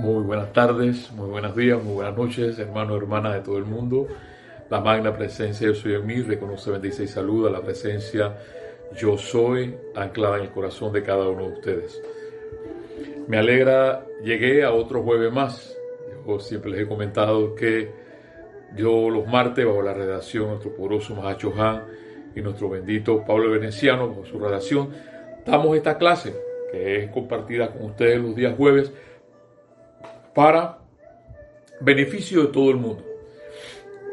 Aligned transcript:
Muy 0.00 0.24
buenas 0.24 0.50
tardes, 0.54 1.12
muy 1.12 1.28
buenos 1.28 1.54
días, 1.54 1.84
muy 1.84 1.92
buenas 1.92 2.16
noches, 2.16 2.58
hermanos 2.58 3.02
hermanas 3.02 3.34
de 3.34 3.40
todo 3.40 3.58
el 3.58 3.66
mundo. 3.66 4.08
La 4.70 4.80
magna 4.80 5.14
presencia 5.14 5.66
Yo 5.66 5.74
soy 5.74 5.92
en 5.92 6.06
mí, 6.06 6.22
reconoce, 6.22 6.70
bendice 6.70 7.04
y 7.04 7.06
saluda 7.06 7.50
la 7.50 7.60
presencia 7.60 8.34
Yo 8.96 9.18
soy 9.18 9.76
anclada 9.94 10.38
en 10.38 10.44
el 10.44 10.50
corazón 10.52 10.94
de 10.94 11.02
cada 11.02 11.28
uno 11.28 11.48
de 11.48 11.52
ustedes. 11.52 12.02
Me 13.28 13.36
alegra, 13.36 14.06
llegué 14.24 14.64
a 14.64 14.72
otro 14.72 15.02
jueves 15.02 15.30
más. 15.30 15.76
Yo 16.26 16.40
siempre 16.40 16.70
les 16.70 16.80
he 16.80 16.88
comentado 16.88 17.54
que 17.54 17.90
yo 18.74 19.10
los 19.10 19.26
martes, 19.26 19.66
bajo 19.66 19.82
la 19.82 19.92
redacción, 19.92 20.48
nuestro 20.48 20.74
poderoso 20.74 21.14
Mahacho 21.14 21.52
Han 21.58 21.84
y 22.34 22.40
nuestro 22.40 22.70
bendito 22.70 23.22
Pablo 23.26 23.50
Veneciano, 23.50 24.08
bajo 24.08 24.24
su 24.24 24.38
redacción, 24.38 24.94
damos 25.44 25.76
esta 25.76 25.98
clase 25.98 26.34
que 26.72 27.04
es 27.04 27.10
compartida 27.10 27.70
con 27.70 27.90
ustedes 27.90 28.18
los 28.18 28.34
días 28.34 28.54
jueves 28.56 28.90
para 30.34 30.78
beneficio 31.80 32.42
de 32.42 32.48
todo 32.48 32.70
el 32.70 32.76
mundo. 32.76 33.04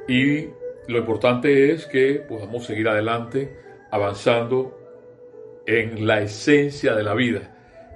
Y 0.08 0.48
lo 0.88 1.00
importante 1.00 1.72
es 1.72 1.86
que 1.86 2.16
podamos 2.28 2.66
seguir 2.66 2.88
adelante 2.88 3.58
avanzando 3.92 4.78
en 5.66 6.08
la 6.08 6.22
esencia 6.22 6.96
de 6.96 7.04
la 7.04 7.14
vida, 7.14 7.54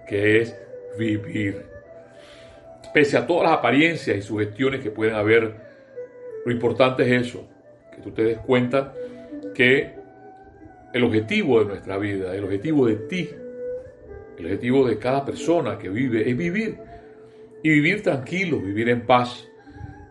que 0.08 0.42
es 0.42 0.56
vivir. 0.98 1.66
Pese 2.94 3.18
a 3.18 3.26
todas 3.26 3.50
las 3.50 3.60
apariencias 3.60 4.18
y 4.18 4.22
sugestiones 4.22 4.82
que 4.82 4.92
pueden 4.92 5.16
haber, 5.16 5.56
lo 6.46 6.52
importante 6.52 7.04
es 7.04 7.28
eso, 7.28 7.48
que 7.96 8.02
tú 8.02 8.12
te 8.12 8.24
des 8.24 8.38
cuenta 8.40 8.94
que 9.56 9.94
el 10.94 11.04
objetivo 11.06 11.60
de 11.60 11.66
nuestra 11.66 11.98
vida, 11.98 12.36
el 12.36 12.44
objetivo 12.44 12.88
de 12.88 12.96
ti, 12.96 13.30
el 14.38 14.46
objetivo 14.46 14.88
de 14.88 14.98
cada 14.98 15.24
persona 15.24 15.78
que 15.78 15.88
vive 15.88 16.30
es 16.30 16.36
vivir 16.36 16.78
y 17.64 17.70
vivir 17.70 18.02
tranquilo, 18.02 18.60
vivir 18.60 18.90
en 18.90 19.06
paz, 19.06 19.48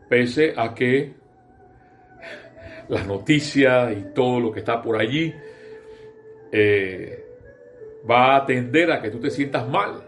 pese 0.09 0.54
a 0.56 0.74
que 0.74 1.14
las 2.88 3.07
noticias 3.07 3.96
y 3.96 4.12
todo 4.15 4.40
lo 4.40 4.52
que 4.52 4.60
está 4.60 4.82
por 4.82 5.01
allí 5.01 5.32
eh, 6.51 7.24
va 8.09 8.37
a 8.37 8.46
tender 8.46 8.90
a 8.90 9.01
que 9.01 9.10
tú 9.10 9.20
te 9.20 9.30
sientas 9.30 9.68
mal. 9.68 10.02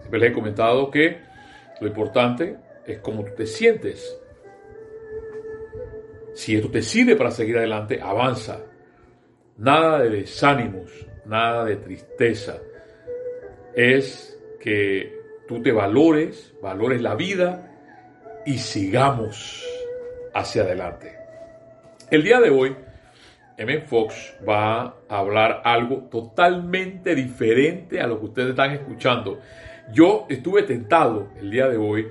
Siempre 0.00 0.20
les 0.20 0.30
he 0.30 0.34
comentado 0.34 0.90
que 0.90 1.18
lo 1.80 1.86
importante 1.86 2.56
es 2.86 2.98
cómo 2.98 3.24
tú 3.24 3.32
te 3.36 3.46
sientes. 3.46 4.18
Si 6.34 6.56
esto 6.56 6.70
te 6.70 6.82
sirve 6.82 7.16
para 7.16 7.30
seguir 7.30 7.58
adelante, 7.58 8.00
avanza. 8.00 8.64
Nada 9.56 10.00
de 10.00 10.10
desánimos, 10.10 11.06
nada 11.24 11.64
de 11.64 11.76
tristeza. 11.76 12.60
Es 13.74 14.38
que 14.60 15.17
tú 15.48 15.62
te 15.62 15.72
valores, 15.72 16.54
valores 16.62 17.00
la 17.00 17.16
vida 17.16 17.72
y 18.44 18.58
sigamos 18.58 19.64
hacia 20.34 20.62
adelante. 20.62 21.16
El 22.10 22.22
día 22.22 22.38
de 22.40 22.50
hoy, 22.50 22.76
M. 23.56 23.80
Fox 23.80 24.36
va 24.46 24.82
a 25.08 25.18
hablar 25.18 25.62
algo 25.64 26.08
totalmente 26.10 27.14
diferente 27.14 28.00
a 28.00 28.06
lo 28.06 28.20
que 28.20 28.26
ustedes 28.26 28.50
están 28.50 28.72
escuchando. 28.72 29.40
Yo 29.92 30.26
estuve 30.28 30.62
tentado 30.62 31.30
el 31.40 31.50
día 31.50 31.66
de 31.66 31.78
hoy 31.78 32.06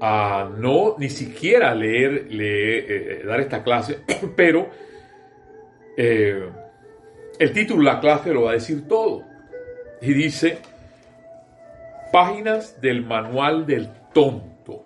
a 0.00 0.48
no 0.56 0.94
ni 0.98 1.08
siquiera 1.08 1.74
leer, 1.74 2.26
leer 2.30 2.84
eh, 2.88 3.22
dar 3.26 3.40
esta 3.40 3.64
clase, 3.64 4.00
pero 4.36 4.68
eh, 5.96 6.48
el 7.38 7.52
título 7.52 7.80
de 7.80 7.84
la 7.86 8.00
clase 8.00 8.32
lo 8.32 8.42
va 8.42 8.50
a 8.50 8.54
decir 8.54 8.86
todo. 8.86 9.24
Y 10.00 10.12
dice, 10.12 10.58
páginas 12.10 12.80
del 12.80 13.04
manual 13.04 13.66
del 13.66 13.88
tonto. 14.12 14.84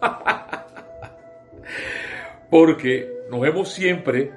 Porque 2.50 3.10
nos 3.30 3.40
vemos 3.40 3.72
siempre 3.72 4.30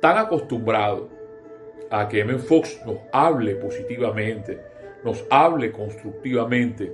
tan 0.00 0.18
acostumbrados 0.18 1.08
a 1.90 2.08
que 2.08 2.20
M. 2.20 2.38
Fox 2.38 2.80
nos 2.84 2.98
hable 3.12 3.54
positivamente, 3.56 4.60
nos 5.02 5.24
hable 5.30 5.72
constructivamente, 5.72 6.92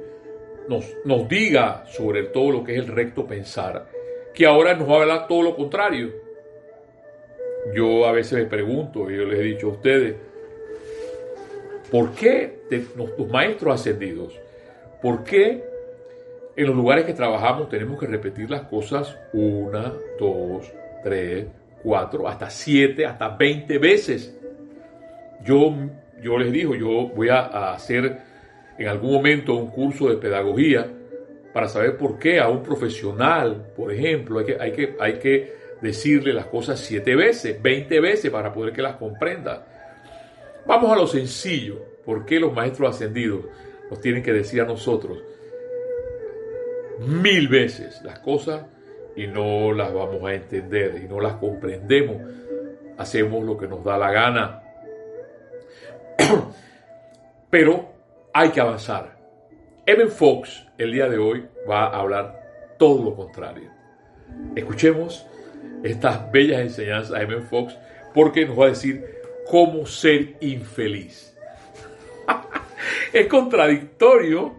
nos, 0.68 0.84
nos 1.04 1.28
diga 1.28 1.84
sobre 1.86 2.24
todo 2.24 2.52
lo 2.52 2.64
que 2.64 2.74
es 2.74 2.78
el 2.78 2.88
recto 2.88 3.26
pensar, 3.26 3.88
que 4.34 4.46
ahora 4.46 4.74
nos 4.74 4.88
va 4.88 4.98
a 4.98 5.02
hablar 5.02 5.26
todo 5.26 5.42
lo 5.42 5.56
contrario. 5.56 6.12
Yo 7.74 8.06
a 8.06 8.12
veces 8.12 8.38
me 8.38 8.46
pregunto, 8.46 9.10
y 9.10 9.16
yo 9.16 9.24
les 9.24 9.40
he 9.40 9.42
dicho 9.42 9.66
a 9.66 9.70
ustedes, 9.70 10.16
¿por 11.90 12.12
qué 12.12 12.60
los 12.96 13.28
maestros 13.28 13.80
ascendidos 13.80 14.39
¿Por 15.00 15.24
qué 15.24 15.64
en 16.56 16.66
los 16.66 16.76
lugares 16.76 17.04
que 17.04 17.14
trabajamos 17.14 17.68
tenemos 17.68 17.98
que 17.98 18.06
repetir 18.06 18.50
las 18.50 18.62
cosas 18.62 19.16
una, 19.32 19.92
dos, 20.18 20.70
tres, 21.02 21.46
cuatro, 21.82 22.28
hasta 22.28 22.50
siete, 22.50 23.06
hasta 23.06 23.28
veinte 23.30 23.78
veces? 23.78 24.36
Yo, 25.42 25.74
yo 26.22 26.38
les 26.38 26.52
digo, 26.52 26.74
yo 26.74 27.08
voy 27.14 27.30
a, 27.30 27.72
hacer 27.72 28.18
en 28.78 28.88
algún 28.88 29.12
momento 29.12 29.54
un 29.54 29.68
curso 29.68 30.08
de 30.08 30.16
pedagogía 30.16 30.86
para 31.52 31.66
saber 31.66 31.96
por 31.96 32.18
qué 32.18 32.38
a 32.38 32.48
un 32.48 32.62
profesional, 32.62 33.72
por 33.74 33.92
ejemplo, 33.92 34.38
hay 34.38 34.44
que, 34.44 34.56
hay 34.60 34.72
que, 34.72 34.96
hay 35.00 35.12
que 35.14 35.54
decirle 35.80 36.32
las 36.32 36.46
cosas 36.46 36.78
siete 36.78 37.16
veces, 37.16 37.60
veinte 37.60 38.00
veces 38.00 38.30
para 38.30 38.52
poder 38.52 38.72
que 38.72 38.82
las 38.82 38.96
comprenda. 38.96 39.66
Vamos 40.66 40.92
a 40.92 40.96
lo 40.96 41.06
sencillo. 41.06 41.90
¿Por 42.04 42.24
qué 42.24 42.38
los 42.40 42.52
maestros 42.52 42.90
ascendidos 42.90 43.46
nos 43.90 44.00
tienen 44.00 44.22
que 44.22 44.32
decir 44.32 44.60
a 44.60 44.64
nosotros 44.64 45.22
mil 47.00 47.48
veces 47.48 48.00
las 48.02 48.18
cosas 48.20 48.66
y 49.16 49.26
no 49.26 49.72
las 49.72 49.92
vamos 49.92 50.22
a 50.24 50.34
entender 50.34 51.00
y 51.02 51.08
no 51.08 51.20
las 51.20 51.34
comprendemos. 51.34 52.16
Hacemos 52.98 53.44
lo 53.44 53.56
que 53.56 53.66
nos 53.66 53.82
da 53.82 53.98
la 53.98 54.12
gana. 54.12 54.62
Pero 57.50 57.88
hay 58.32 58.50
que 58.50 58.60
avanzar. 58.60 59.18
Evan 59.86 60.08
Fox 60.08 60.66
el 60.78 60.92
día 60.92 61.08
de 61.08 61.18
hoy 61.18 61.46
va 61.68 61.86
a 61.86 62.00
hablar 62.00 62.76
todo 62.78 63.02
lo 63.02 63.16
contrario. 63.16 63.70
Escuchemos 64.54 65.26
estas 65.82 66.30
bellas 66.30 66.60
enseñanzas 66.60 67.18
de 67.18 67.24
Evan 67.24 67.42
Fox 67.44 67.76
porque 68.14 68.46
nos 68.46 68.58
va 68.58 68.66
a 68.66 68.68
decir 68.68 69.04
cómo 69.50 69.86
ser 69.86 70.36
infeliz 70.40 71.36
es 73.12 73.26
contradictorio, 73.26 74.54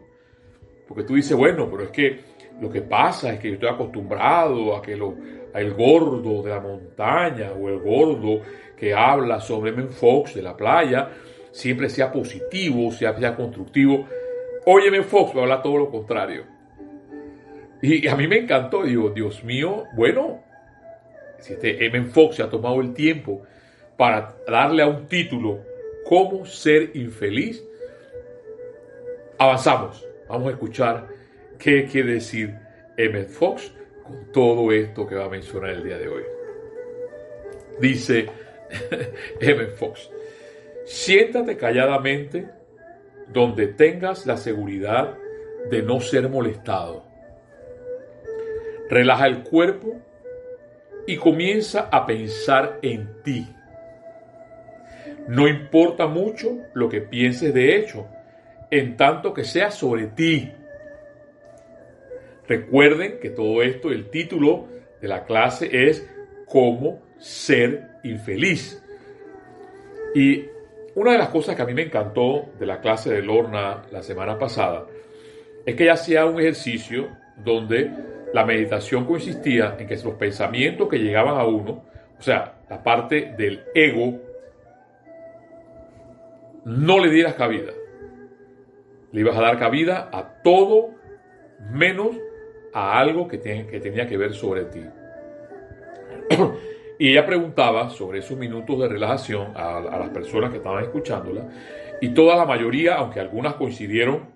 porque 0.87 1.03
tú 1.03 1.15
dices, 1.15 1.35
bueno, 1.35 1.69
pero 1.69 1.83
es 1.83 1.89
que 1.89 2.19
lo 2.59 2.69
que 2.69 2.81
pasa 2.81 3.33
es 3.33 3.39
que 3.39 3.49
yo 3.49 3.53
estoy 3.55 3.69
acostumbrado 3.69 4.75
a 4.75 4.81
que 4.81 4.95
lo, 4.95 5.15
el 5.53 5.73
gordo 5.73 6.43
de 6.43 6.49
la 6.49 6.59
montaña 6.59 7.51
o 7.51 7.69
el 7.69 7.79
gordo 7.79 8.41
que 8.77 8.93
habla 8.93 9.39
sobre 9.39 9.71
Men 9.71 9.89
Fox 9.89 10.35
de 10.35 10.41
la 10.41 10.55
playa 10.55 11.09
siempre 11.51 11.89
sea 11.89 12.11
positivo, 12.11 12.91
sea, 12.91 13.17
sea 13.17 13.35
constructivo. 13.35 14.07
Oye, 14.65 14.91
Men 14.91 15.03
Fox 15.03 15.33
me 15.33 15.41
habla 15.41 15.61
todo 15.61 15.77
lo 15.77 15.89
contrario. 15.89 16.43
Y 17.81 18.07
a 18.07 18.15
mí 18.15 18.27
me 18.27 18.37
encantó, 18.37 18.83
digo, 18.83 19.09
Dios 19.09 19.43
mío, 19.43 19.85
bueno, 19.95 20.43
si 21.39 21.53
este 21.53 21.83
M. 21.85 22.05
Fox 22.05 22.35
se 22.35 22.43
ha 22.43 22.49
tomado 22.49 22.79
el 22.79 22.93
tiempo 22.93 23.41
para 23.97 24.35
darle 24.47 24.83
a 24.83 24.87
un 24.87 25.07
título 25.07 25.59
cómo 26.05 26.45
ser 26.45 26.91
infeliz, 26.93 27.63
Avanzamos. 29.41 30.07
Vamos 30.29 30.49
a 30.49 30.51
escuchar 30.51 31.07
qué 31.57 31.87
quiere 31.87 32.13
decir 32.13 32.55
Emmett 32.95 33.27
Fox 33.27 33.73
con 34.03 34.31
todo 34.31 34.71
esto 34.71 35.07
que 35.07 35.15
va 35.15 35.25
a 35.25 35.29
mencionar 35.29 35.71
el 35.71 35.83
día 35.83 35.97
de 35.97 36.07
hoy. 36.07 36.23
Dice 37.79 38.29
Emmett 39.41 39.75
Fox, 39.77 40.11
siéntate 40.85 41.57
calladamente 41.57 42.49
donde 43.29 43.65
tengas 43.65 44.27
la 44.27 44.37
seguridad 44.37 45.17
de 45.71 45.81
no 45.81 46.01
ser 46.01 46.29
molestado. 46.29 47.03
Relaja 48.91 49.25
el 49.25 49.41
cuerpo 49.41 50.01
y 51.07 51.17
comienza 51.17 51.89
a 51.91 52.05
pensar 52.05 52.77
en 52.83 53.23
ti. 53.23 53.47
No 55.27 55.47
importa 55.47 56.05
mucho 56.05 56.59
lo 56.75 56.87
que 56.89 57.01
pienses 57.01 57.55
de 57.55 57.75
hecho, 57.75 58.07
en 58.71 58.95
tanto 58.95 59.33
que 59.33 59.43
sea 59.43 59.69
sobre 59.69 60.07
ti. 60.07 60.49
Recuerden 62.47 63.19
que 63.19 63.29
todo 63.29 63.61
esto, 63.61 63.91
el 63.91 64.09
título 64.09 64.67
de 65.01 65.07
la 65.09 65.25
clase 65.25 65.89
es 65.89 66.09
Cómo 66.47 67.01
ser 67.17 67.89
infeliz. 68.03 68.81
Y 70.15 70.45
una 70.95 71.11
de 71.11 71.17
las 71.17 71.29
cosas 71.29 71.55
que 71.55 71.61
a 71.61 71.65
mí 71.65 71.73
me 71.73 71.83
encantó 71.83 72.49
de 72.57 72.65
la 72.65 72.79
clase 72.79 73.13
de 73.13 73.21
Lorna 73.21 73.83
la 73.91 74.01
semana 74.01 74.37
pasada 74.39 74.85
es 75.65 75.75
que 75.75 75.83
ella 75.83 75.93
hacía 75.93 76.25
un 76.25 76.39
ejercicio 76.39 77.09
donde 77.37 77.91
la 78.33 78.45
meditación 78.45 79.05
consistía 79.05 79.75
en 79.77 79.87
que 79.87 79.95
los 79.95 80.15
pensamientos 80.15 80.87
que 80.89 80.97
llegaban 80.97 81.37
a 81.37 81.45
uno, 81.45 81.85
o 82.17 82.21
sea, 82.21 82.55
la 82.69 82.81
parte 82.81 83.33
del 83.37 83.63
ego, 83.73 84.19
no 86.65 86.99
le 86.99 87.09
dieras 87.09 87.35
cabida 87.35 87.71
le 89.11 89.21
ibas 89.21 89.37
a 89.37 89.41
dar 89.41 89.59
cabida 89.59 90.09
a 90.11 90.41
todo 90.43 90.91
menos 91.71 92.17
a 92.73 92.99
algo 92.99 93.27
que, 93.27 93.39
que 93.39 93.79
tenía 93.79 94.07
que 94.07 94.17
ver 94.17 94.33
sobre 94.33 94.65
ti. 94.65 94.81
y 96.99 97.11
ella 97.11 97.25
preguntaba 97.25 97.89
sobre 97.89 98.19
esos 98.19 98.37
minutos 98.37 98.79
de 98.79 98.87
relajación 98.87 99.53
a, 99.55 99.79
las 99.81 100.09
personas 100.09 100.51
que 100.51 100.57
estaban 100.57 100.83
escuchándola 100.83 101.45
y 101.99 102.09
toda 102.09 102.35
la 102.35 102.45
mayoría, 102.45 102.95
aunque 102.95 103.19
algunas 103.19 103.55
coincidieron, 103.55 104.29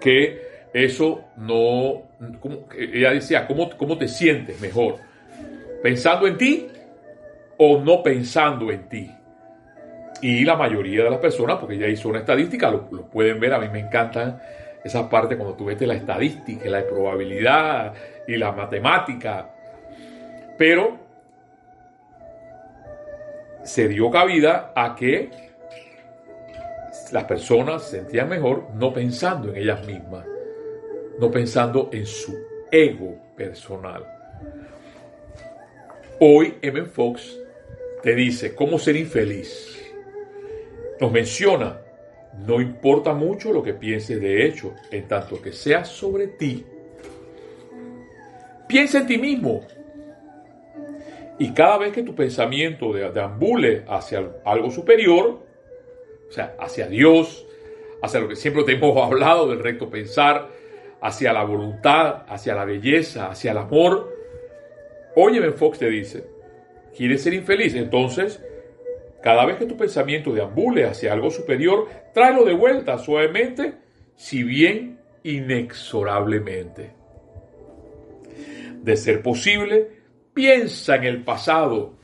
que 0.00 0.42
eso 0.72 1.24
no, 1.36 2.02
como, 2.40 2.66
ella 2.76 3.12
decía, 3.12 3.46
¿cómo, 3.46 3.70
¿cómo 3.76 3.96
te 3.96 4.08
sientes 4.08 4.60
mejor? 4.60 4.96
¿Pensando 5.82 6.26
en 6.26 6.36
ti 6.36 6.66
o 7.56 7.78
no 7.78 8.02
pensando 8.02 8.70
en 8.70 8.88
ti? 8.88 9.10
Y 10.24 10.42
la 10.42 10.56
mayoría 10.56 11.04
de 11.04 11.10
las 11.10 11.18
personas, 11.18 11.58
porque 11.58 11.76
ya 11.76 11.86
hizo 11.86 12.08
una 12.08 12.20
estadística, 12.20 12.70
lo, 12.70 12.88
pueden 12.88 13.38
ver, 13.38 13.52
a 13.52 13.58
mí 13.58 13.68
me 13.68 13.80
encantan 13.80 14.40
esa 14.82 15.06
parte 15.06 15.36
cuando 15.36 15.54
tú 15.54 15.66
ves 15.66 15.78
la 15.82 15.92
estadística, 15.92 16.66
la 16.66 16.82
probabilidad 16.86 17.92
y 18.26 18.38
la 18.38 18.50
matemática. 18.52 19.50
Pero 20.56 20.96
se 23.64 23.86
dio 23.86 24.10
cabida 24.10 24.72
a 24.74 24.94
que 24.94 25.28
las 27.12 27.24
personas 27.24 27.82
se 27.82 27.98
sentían 27.98 28.30
mejor 28.30 28.70
no 28.76 28.94
pensando 28.94 29.50
en 29.50 29.56
ellas 29.58 29.86
mismas, 29.86 30.24
no 31.18 31.30
pensando 31.30 31.90
en 31.92 32.06
su 32.06 32.34
ego 32.72 33.14
personal. 33.36 34.06
Hoy 36.18 36.54
M. 36.62 36.86
Fox 36.86 37.38
te 38.02 38.14
dice 38.14 38.54
cómo 38.54 38.78
ser 38.78 38.96
infeliz. 38.96 39.83
Nos 41.00 41.12
menciona, 41.12 41.80
no 42.46 42.60
importa 42.60 43.12
mucho 43.12 43.52
lo 43.52 43.62
que 43.62 43.74
pienses 43.74 44.20
de 44.20 44.46
hecho, 44.46 44.74
en 44.90 45.06
tanto 45.08 45.40
que 45.40 45.52
sea 45.52 45.84
sobre 45.84 46.28
ti. 46.28 46.64
Piensa 48.68 48.98
en 48.98 49.06
ti 49.06 49.18
mismo. 49.18 49.66
Y 51.38 51.52
cada 51.52 51.78
vez 51.78 51.92
que 51.92 52.02
tu 52.02 52.14
pensamiento 52.14 52.92
deambule 52.92 53.84
hacia 53.88 54.24
algo 54.44 54.70
superior, 54.70 55.40
o 56.28 56.32
sea, 56.32 56.54
hacia 56.58 56.86
Dios, 56.86 57.46
hacia 58.02 58.20
lo 58.20 58.28
que 58.28 58.36
siempre 58.36 58.64
te 58.64 58.72
hemos 58.72 58.96
hablado 59.04 59.48
del 59.48 59.60
recto 59.60 59.90
pensar, 59.90 60.48
hacia 61.00 61.32
la 61.32 61.44
voluntad, 61.44 62.22
hacia 62.28 62.54
la 62.54 62.64
belleza, 62.64 63.28
hacia 63.28 63.50
el 63.50 63.58
amor. 63.58 64.12
Óyeme, 65.16 65.52
Fox 65.52 65.78
te 65.78 65.88
dice, 65.88 66.24
¿quieres 66.96 67.22
ser 67.22 67.34
infeliz? 67.34 67.74
Entonces, 67.74 68.42
cada 69.24 69.46
vez 69.46 69.56
que 69.56 69.64
tu 69.64 69.74
pensamiento 69.74 70.34
deambule 70.34 70.84
hacia 70.84 71.10
algo 71.10 71.30
superior, 71.30 71.88
tráelo 72.12 72.44
de 72.44 72.52
vuelta 72.52 72.98
suavemente, 72.98 73.72
si 74.16 74.42
bien 74.42 75.00
inexorablemente. 75.22 76.92
De 78.82 78.96
ser 78.98 79.22
posible, 79.22 80.02
piensa 80.34 80.96
en 80.96 81.04
el 81.04 81.24
pasado. 81.24 81.94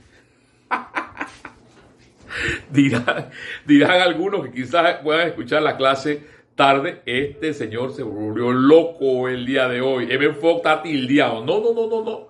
dirán, 2.70 4.00
algunos 4.00 4.46
que 4.46 4.52
quizás 4.52 5.00
puedan 5.02 5.28
escuchar 5.28 5.60
la 5.60 5.76
clase 5.76 6.24
tarde, 6.54 7.02
este 7.04 7.52
señor 7.52 7.92
se 7.92 8.02
volvió 8.02 8.50
loco 8.50 9.28
el 9.28 9.44
día 9.44 9.68
de 9.68 9.82
hoy. 9.82 10.10
Eben 10.10 10.36
Fox 10.36 10.56
está 10.56 10.82
tildeado. 10.82 11.44
No, 11.44 11.60
no, 11.60 11.74
no, 11.74 11.86
no, 11.86 12.02
no. 12.02 12.28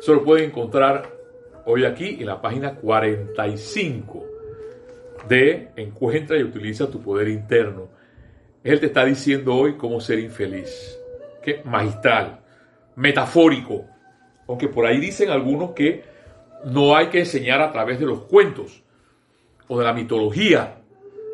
Eso 0.00 0.14
lo 0.14 0.38
encontrar 0.38 1.21
hoy 1.66 1.84
aquí 1.84 2.16
en 2.20 2.26
la 2.26 2.40
página 2.40 2.74
45 2.74 4.26
de 5.28 5.70
Encuentra 5.76 6.36
y 6.36 6.42
utiliza 6.42 6.90
tu 6.90 7.00
poder 7.00 7.28
interno. 7.28 7.88
Él 8.64 8.80
te 8.80 8.86
está 8.86 9.04
diciendo 9.04 9.54
hoy 9.54 9.76
cómo 9.76 10.00
ser 10.00 10.18
infeliz. 10.18 10.98
Qué 11.42 11.62
magistral, 11.64 12.40
metafórico. 12.96 13.84
Aunque 14.48 14.68
por 14.68 14.86
ahí 14.86 14.98
dicen 14.98 15.30
algunos 15.30 15.72
que 15.72 16.04
no 16.64 16.96
hay 16.96 17.08
que 17.08 17.20
enseñar 17.20 17.60
a 17.60 17.72
través 17.72 17.98
de 17.98 18.06
los 18.06 18.22
cuentos 18.22 18.82
o 19.68 19.78
de 19.78 19.84
la 19.84 19.92
mitología. 19.92 20.76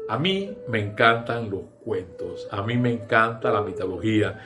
A 0.08 0.18
mí 0.18 0.56
me 0.68 0.80
encantan 0.80 1.50
los 1.50 1.62
cuentos, 1.84 2.48
a 2.50 2.62
mí 2.62 2.76
me 2.76 2.90
encanta 2.90 3.50
la 3.50 3.60
mitología, 3.60 4.40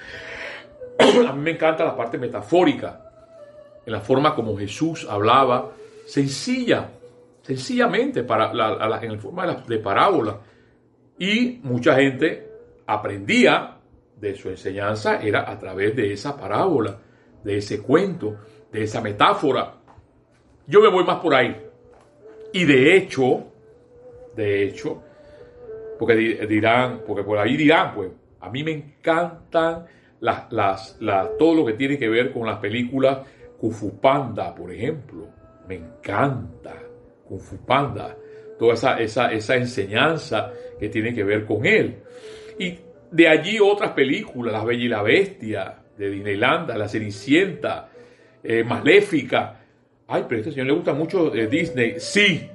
a 0.98 1.32
mí 1.32 1.40
me 1.40 1.52
encanta 1.52 1.84
la 1.84 1.96
parte 1.96 2.18
metafórica, 2.18 3.01
en 3.84 3.92
la 3.92 4.00
forma 4.00 4.34
como 4.34 4.56
Jesús 4.56 5.06
hablaba, 5.08 5.72
sencilla, 6.06 6.90
sencillamente, 7.42 8.22
para 8.22 8.52
la, 8.52 9.00
en 9.02 9.12
la 9.12 9.18
forma 9.18 9.46
de, 9.66 9.78
parábola. 9.78 10.40
Y 11.18 11.60
mucha 11.62 11.94
gente 11.96 12.48
aprendía 12.86 13.76
de 14.16 14.34
su 14.36 14.48
enseñanza, 14.48 15.20
era 15.20 15.50
a 15.50 15.58
través 15.58 15.96
de 15.96 16.12
esa 16.12 16.36
parábola, 16.36 16.98
de 17.42 17.56
ese 17.56 17.82
cuento, 17.82 18.36
de 18.70 18.84
esa 18.84 19.00
metáfora. 19.00 19.74
Yo 20.66 20.80
me 20.80 20.88
voy 20.88 21.04
más 21.04 21.18
por 21.18 21.34
ahí. 21.34 21.56
Y 22.52 22.64
de 22.64 22.96
hecho, 22.96 23.44
de 24.36 24.64
hecho, 24.64 25.02
porque 25.98 26.14
dirán, 26.46 27.02
porque 27.06 27.24
por 27.24 27.38
ahí 27.38 27.56
dirán, 27.56 27.94
pues, 27.94 28.10
a 28.40 28.50
mí 28.50 28.62
me 28.62 28.72
encantan 28.72 29.86
las, 30.20 30.52
las, 30.52 31.38
todo 31.38 31.54
lo 31.54 31.66
que 31.66 31.74
tiene 31.74 31.98
que 31.98 32.08
ver 32.08 32.32
con 32.32 32.46
las 32.46 32.58
películas 32.58 33.18
Kung 33.70 34.00
Panda, 34.00 34.54
por 34.54 34.72
ejemplo. 34.72 35.28
Me 35.68 35.76
encanta 35.76 36.74
Kung 37.24 37.40
Fu 37.40 37.56
Panda. 37.58 38.16
Toda 38.58 38.74
esa, 38.74 39.00
esa, 39.00 39.32
esa 39.32 39.56
enseñanza 39.56 40.52
que 40.78 40.88
tiene 40.88 41.14
que 41.14 41.24
ver 41.24 41.44
con 41.44 41.64
él. 41.64 41.96
Y 42.58 42.78
de 43.10 43.28
allí 43.28 43.58
otras 43.60 43.92
películas, 43.92 44.52
La 44.52 44.64
Bella 44.64 44.84
y 44.84 44.88
la 44.88 45.02
Bestia, 45.02 45.78
de 45.96 46.10
Disneyland, 46.10 46.70
La 46.70 46.88
Cenicienta, 46.88 47.88
eh, 48.42 48.64
Maléfica. 48.64 49.60
Ay, 50.08 50.24
pero 50.28 50.36
a 50.36 50.40
este 50.40 50.52
señor 50.52 50.66
le 50.66 50.72
gusta 50.74 50.92
mucho 50.92 51.30
de 51.30 51.46
Disney. 51.46 51.94
Sí, 51.98 52.48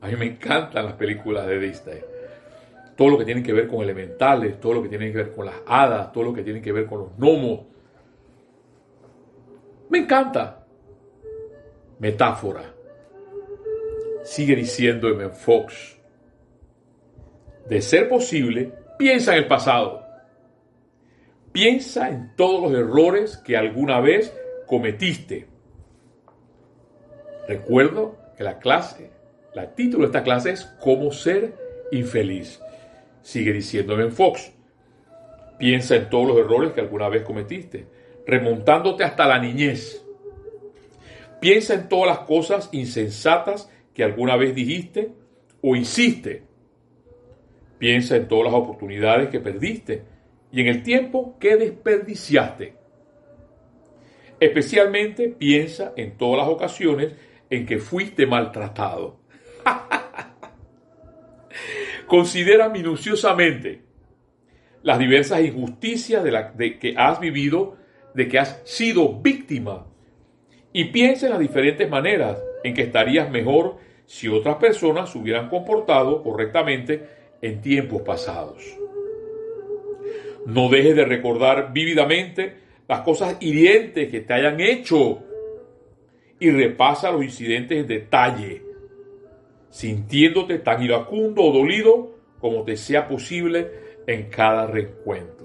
a 0.00 0.08
mí 0.08 0.16
me 0.16 0.26
encantan 0.26 0.84
las 0.84 0.94
películas 0.94 1.46
de 1.46 1.58
Disney. 1.58 1.98
Todo 2.96 3.10
lo 3.10 3.18
que 3.18 3.24
tiene 3.24 3.42
que 3.42 3.52
ver 3.52 3.68
con 3.68 3.82
elementales, 3.82 4.58
todo 4.60 4.74
lo 4.74 4.82
que 4.82 4.88
tiene 4.88 5.10
que 5.10 5.18
ver 5.18 5.32
con 5.32 5.46
las 5.46 5.56
hadas, 5.66 6.12
todo 6.12 6.24
lo 6.24 6.34
que 6.34 6.42
tiene 6.42 6.60
que 6.60 6.72
ver 6.72 6.86
con 6.86 7.00
los 7.00 7.16
gnomos. 7.16 7.60
Me 9.90 9.98
encanta. 9.98 10.66
Metáfora. 11.98 12.74
Sigue 14.24 14.56
diciendo 14.56 15.08
M. 15.08 15.28
Fox. 15.30 15.98
De 17.68 17.80
ser 17.82 18.08
posible, 18.08 18.72
piensa 18.98 19.32
en 19.32 19.42
el 19.42 19.48
pasado. 19.48 20.04
Piensa 21.52 22.08
en 22.08 22.34
todos 22.36 22.62
los 22.62 22.78
errores 22.78 23.36
que 23.38 23.56
alguna 23.56 24.00
vez 24.00 24.34
cometiste. 24.66 25.48
Recuerdo 27.46 28.16
que 28.36 28.44
la 28.44 28.58
clase 28.58 29.18
el 29.62 29.74
título 29.74 30.02
de 30.02 30.06
esta 30.06 30.22
clase 30.22 30.50
es 30.50 30.64
Cómo 30.80 31.10
ser 31.12 31.54
infeliz. 31.90 32.60
Sigue 33.22 33.52
diciéndome 33.52 34.04
en 34.04 34.12
Fox. 34.12 34.52
Piensa 35.58 35.96
en 35.96 36.08
todos 36.08 36.28
los 36.28 36.38
errores 36.38 36.72
que 36.72 36.80
alguna 36.80 37.08
vez 37.08 37.24
cometiste, 37.24 37.86
remontándote 38.28 39.04
hasta 39.04 39.26
la 39.26 39.38
niñez. 39.38 40.04
Piensa 41.40 41.72
en 41.72 41.88
todas 41.88 42.08
las 42.08 42.26
cosas 42.26 42.68
insensatas 42.72 43.72
que 43.94 44.04
alguna 44.04 44.36
vez 44.36 44.54
dijiste 44.54 45.12
o 45.62 45.74
hiciste. 45.74 46.42
Piensa 47.78 48.16
en 48.16 48.28
todas 48.28 48.52
las 48.52 48.54
oportunidades 48.54 49.30
que 49.30 49.40
perdiste 49.40 50.04
y 50.52 50.60
en 50.60 50.66
el 50.66 50.82
tiempo 50.82 51.38
que 51.40 51.56
desperdiciaste. 51.56 52.74
Especialmente 54.38 55.30
piensa 55.30 55.94
en 55.96 56.18
todas 56.18 56.46
las 56.46 56.54
ocasiones 56.54 57.14
en 57.48 57.64
que 57.64 57.78
fuiste 57.78 58.26
maltratado. 58.26 59.20
Considera 62.06 62.68
minuciosamente 62.68 63.84
las 64.82 64.98
diversas 64.98 65.40
injusticias 65.40 66.22
de, 66.22 66.30
la, 66.30 66.52
de 66.52 66.78
que 66.78 66.94
has 66.96 67.20
vivido, 67.20 67.78
de 68.14 68.28
que 68.28 68.38
has 68.38 68.60
sido 68.64 69.20
víctima, 69.20 69.86
y 70.72 70.84
piensa 70.86 71.26
en 71.26 71.32
las 71.32 71.40
diferentes 71.40 71.88
maneras 71.88 72.42
en 72.62 72.74
que 72.74 72.82
estarías 72.82 73.30
mejor 73.30 73.76
si 74.06 74.28
otras 74.28 74.56
personas 74.56 75.10
se 75.10 75.18
hubieran 75.18 75.48
comportado 75.48 76.22
correctamente 76.22 77.08
en 77.40 77.60
tiempos 77.60 78.02
pasados. 78.02 78.62
No 80.46 80.68
dejes 80.68 80.96
de 80.96 81.04
recordar 81.04 81.72
vívidamente 81.72 82.54
las 82.88 83.00
cosas 83.00 83.36
hirientes 83.40 84.08
que 84.08 84.20
te 84.20 84.32
hayan 84.32 84.60
hecho 84.60 85.22
y 86.40 86.50
repasa 86.50 87.10
los 87.10 87.24
incidentes 87.24 87.78
en 87.78 87.86
detalle 87.86 88.62
sintiéndote 89.70 90.58
tan 90.58 90.82
iracundo 90.82 91.42
o 91.42 91.52
dolido 91.52 92.14
como 92.40 92.64
te 92.64 92.76
sea 92.76 93.06
posible 93.06 93.68
en 94.06 94.30
cada 94.30 94.66
reencuentro. 94.66 95.37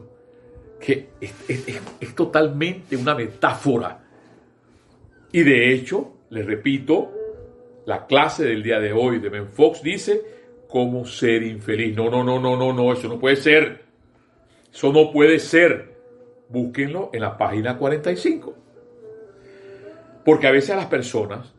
Que 0.84 1.12
es, 1.22 2.14
totalmente 2.14 2.98
una 2.98 3.16
metáfora. 3.16 4.04
Y 5.32 5.44
de 5.44 5.74
hecho, 5.74 6.14
les 6.30 6.46
repito, 6.46 7.12
la 7.86 8.06
clase 8.06 8.44
del 8.44 8.62
día 8.62 8.80
de 8.80 8.92
hoy 8.92 9.20
de 9.20 9.30
Ben 9.30 9.48
Fox 9.48 9.82
dice 9.82 10.22
cómo 10.68 11.06
ser 11.06 11.44
infeliz. 11.44 11.96
No, 11.96 12.10
no, 12.10 12.22
no, 12.22 12.38
no, 12.38 12.58
no, 12.58 12.74
no, 12.74 12.92
eso 12.92 13.08
no 13.08 13.18
puede 13.18 13.38
ser. 13.38 13.84
Eso 14.74 14.92
no 14.92 15.10
puede 15.12 15.40
ser. 15.40 15.94
búsquenlo 16.50 17.10
en 17.14 17.22
la 17.22 17.38
página 17.38 17.78
45. 17.78 18.54
Porque 20.26 20.48
a 20.48 20.52
veces 20.52 20.72
a 20.72 20.76
las 20.76 20.88
personas 20.88 21.54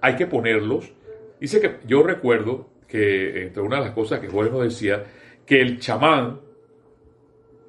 hay 0.00 0.16
que 0.16 0.26
ponerlos. 0.26 0.92
Dice 1.38 1.60
que 1.60 1.76
yo 1.86 2.02
recuerdo 2.02 2.68
que 2.88 3.44
entre 3.44 3.62
una 3.62 3.76
de 3.76 3.84
las 3.84 3.94
cosas 3.94 4.18
que 4.18 4.28
Jorge 4.28 4.50
nos 4.50 4.64
decía, 4.64 5.04
que 5.46 5.60
el 5.60 5.78
chamán, 5.78 6.40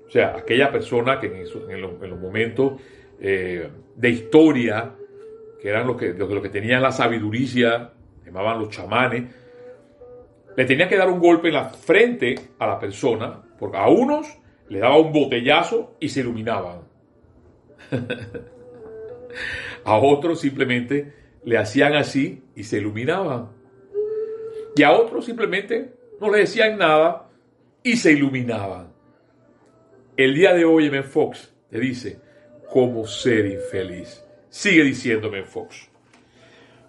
o 0.07 0.11
sea, 0.11 0.35
aquella 0.37 0.71
persona 0.71 1.19
que 1.19 1.27
en, 1.27 1.81
los, 1.81 2.19
momentos 2.19 2.73
eh, 3.19 3.69
de 3.95 4.09
historia, 4.09 4.93
que 5.61 5.69
eran 5.69 5.87
los 5.87 5.97
que, 5.97 6.13
los, 6.13 6.41
que 6.41 6.49
tenían 6.49 6.81
la 6.81 6.91
sabiduría, 6.91 7.91
llamaban 8.25 8.59
los 8.59 8.69
chamanes, 8.69 9.23
le 10.55 10.65
tenía 10.65 10.87
que 10.87 10.97
dar 10.97 11.09
un 11.09 11.19
golpe 11.19 11.49
en 11.49 11.55
la 11.55 11.65
frente 11.65 12.35
a 12.59 12.67
la 12.67 12.79
persona, 12.79 13.41
porque 13.59 13.77
a 13.77 13.89
unos 13.89 14.27
le 14.69 14.79
daba 14.79 14.97
un 14.97 15.11
botellazo 15.11 15.95
y 15.99 16.09
se 16.09 16.21
iluminaban. 16.21 16.81
a 19.83 19.97
otros 19.97 20.39
simplemente 20.39 21.13
le 21.43 21.57
hacían 21.57 21.93
así 21.93 22.43
y 22.55 22.63
se 22.63 22.77
iluminaban. 22.77 23.49
Y 24.75 24.83
a 24.83 24.91
otros 24.91 25.25
simplemente 25.25 25.93
no 26.19 26.31
le 26.31 26.39
decían 26.39 26.77
nada 26.77 27.29
y 27.83 27.97
se 27.97 28.11
iluminaban. 28.11 28.94
El 30.17 30.33
día 30.33 30.53
de 30.53 30.63
hoy 30.63 30.85
M. 30.85 31.03
Fox 31.03 31.53
te 31.69 31.77
dice 31.77 32.17
cómo 32.69 33.05
ser 33.05 33.47
infeliz. 33.47 34.23
Sigue 34.47 34.81
diciéndome 34.85 35.43
Fox. 35.43 35.89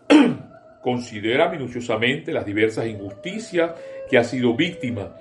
Considera 0.80 1.48
minuciosamente 1.48 2.32
las 2.32 2.46
diversas 2.46 2.86
injusticias 2.86 3.72
que 4.08 4.16
has 4.16 4.30
sido 4.30 4.54
víctima 4.54 5.16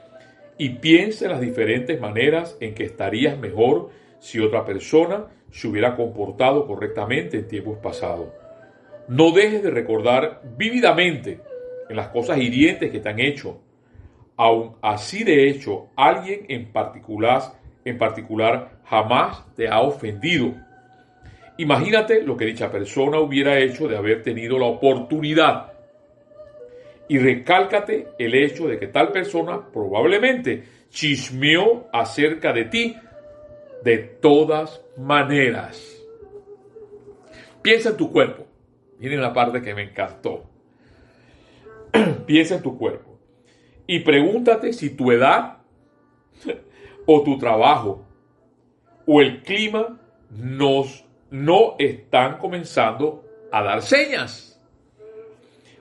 y 0.55 0.69
piensa 0.69 1.25
en 1.25 1.31
las 1.31 1.41
diferentes 1.41 1.99
maneras 1.99 2.55
en 2.59 2.75
que 2.75 2.83
estarías 2.83 3.39
mejor 3.39 3.89
si 4.19 4.39
otra 4.39 4.63
persona 4.63 5.25
se 5.49 5.67
hubiera 5.67 5.95
comportado 5.95 6.67
correctamente 6.67 7.37
en 7.37 7.47
tiempos 7.47 7.79
pasados. 7.79 8.27
No 9.07 9.31
dejes 9.31 9.63
de 9.63 9.71
recordar 9.71 10.43
vívidamente 10.55 11.39
en 11.89 11.95
las 11.95 12.09
cosas 12.09 12.37
hirientes 12.37 12.91
que 12.91 12.99
te 12.99 13.09
han 13.09 13.19
hecho. 13.19 13.61
Aun 14.37 14.75
así 14.83 15.23
de 15.23 15.49
hecho, 15.49 15.87
alguien 15.95 16.45
en 16.49 16.71
particular, 16.71 17.64
en 17.85 17.97
particular 17.99 18.71
jamás 18.83 19.45
te 19.55 19.69
ha 19.69 19.79
ofendido. 19.79 20.53
Imagínate 21.57 22.23
lo 22.23 22.35
que 22.35 22.45
dicha 22.45 22.69
persona 22.69 23.19
hubiera 23.19 23.59
hecho 23.59 23.87
de 23.87 23.95
haber 23.95 24.23
tenido 24.23 24.57
la 24.59 24.65
oportunidad. 24.65 25.71
Y 27.07 27.19
recálcate 27.19 28.07
el 28.17 28.33
hecho 28.33 28.67
de 28.67 28.79
que 28.79 28.87
tal 28.87 29.11
persona 29.11 29.61
probablemente 29.71 30.63
chismeó 30.89 31.87
acerca 31.93 32.51
de 32.51 32.65
ti 32.65 32.97
de 33.83 33.97
todas 33.99 34.81
maneras. 34.97 36.03
Piensa 37.61 37.89
en 37.89 37.97
tu 37.97 38.11
cuerpo. 38.11 38.47
Miren 38.99 39.21
la 39.21 39.33
parte 39.33 39.61
que 39.61 39.75
me 39.75 39.83
encantó. 39.83 40.49
Piensa 42.25 42.55
en 42.55 42.63
tu 42.63 42.77
cuerpo. 42.77 43.19
Y 43.87 43.99
pregúntate 43.99 44.73
si 44.73 44.95
tu 44.95 45.11
edad 45.11 45.59
o 47.05 47.23
tu 47.23 47.37
trabajo 47.37 48.03
o 49.05 49.21
el 49.21 49.41
clima 49.43 49.99
nos, 50.29 51.05
no 51.29 51.75
están 51.77 52.37
comenzando 52.37 53.23
a 53.51 53.63
dar 53.63 53.81
señas. 53.81 54.59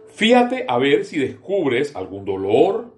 Fíjate 0.08 0.64
a 0.68 0.78
ver 0.78 1.04
si 1.04 1.18
descubres 1.18 1.96
algún 1.96 2.24
dolor 2.24 2.94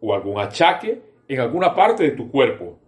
o 0.00 0.14
algún 0.14 0.38
achaque 0.38 1.02
en 1.28 1.40
alguna 1.40 1.74
parte 1.74 2.04
de 2.04 2.10
tu 2.12 2.30
cuerpo 2.30 2.78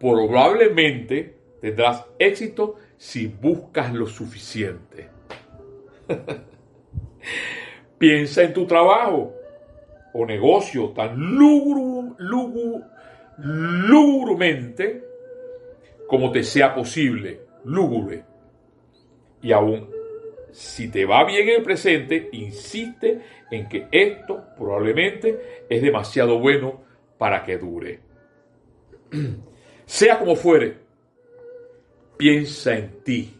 probablemente 0.00 1.36
tendrás 1.60 2.06
éxito 2.18 2.76
si 2.96 3.26
buscas 3.26 3.92
lo 3.92 4.06
suficiente. 4.06 5.08
Piensa 7.98 8.42
en 8.42 8.54
tu 8.54 8.66
trabajo 8.66 9.34
o 10.14 10.24
negocio 10.24 10.88
tan 10.88 11.36
lúgubremente 13.42 15.04
como 16.06 16.32
te 16.32 16.42
sea 16.42 16.74
posible, 16.74 17.40
lúgubre. 17.64 18.24
Y 19.42 19.52
aún 19.52 19.88
si 20.52 20.88
te 20.88 21.04
va 21.04 21.24
bien 21.24 21.48
en 21.48 21.56
el 21.56 21.62
presente, 21.62 22.28
insiste 22.32 23.20
en 23.50 23.68
que 23.68 23.86
esto 23.90 24.44
probablemente 24.56 25.64
es 25.68 25.82
demasiado 25.82 26.38
bueno 26.38 26.82
para 27.18 27.44
que 27.44 27.58
dure. 27.58 28.00
Sea 29.84 30.18
como 30.18 30.36
fuere, 30.36 30.78
piensa 32.16 32.76
en 32.76 33.02
ti. 33.02 33.34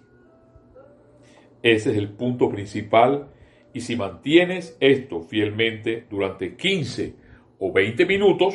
Ese 1.62 1.90
es 1.90 1.96
el 1.96 2.08
punto 2.08 2.50
principal 2.50 3.28
y 3.72 3.80
si 3.82 3.94
mantienes 3.96 4.76
esto 4.80 5.22
fielmente 5.22 6.06
durante 6.10 6.56
15 6.56 7.14
o 7.58 7.72
20 7.72 8.06
minutos, 8.06 8.54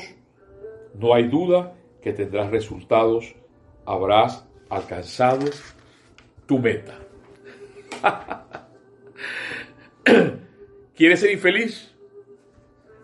no 1.00 1.14
hay 1.14 1.28
duda 1.28 1.74
que 2.02 2.14
tendrás 2.14 2.52
resultados, 2.52 3.36
habrás 3.86 4.48
alcanzado 4.70 5.46
tu 6.46 6.60
meta. 6.60 7.00
¿Quieres 10.96 11.20
ser 11.20 11.32
infeliz? 11.32 11.94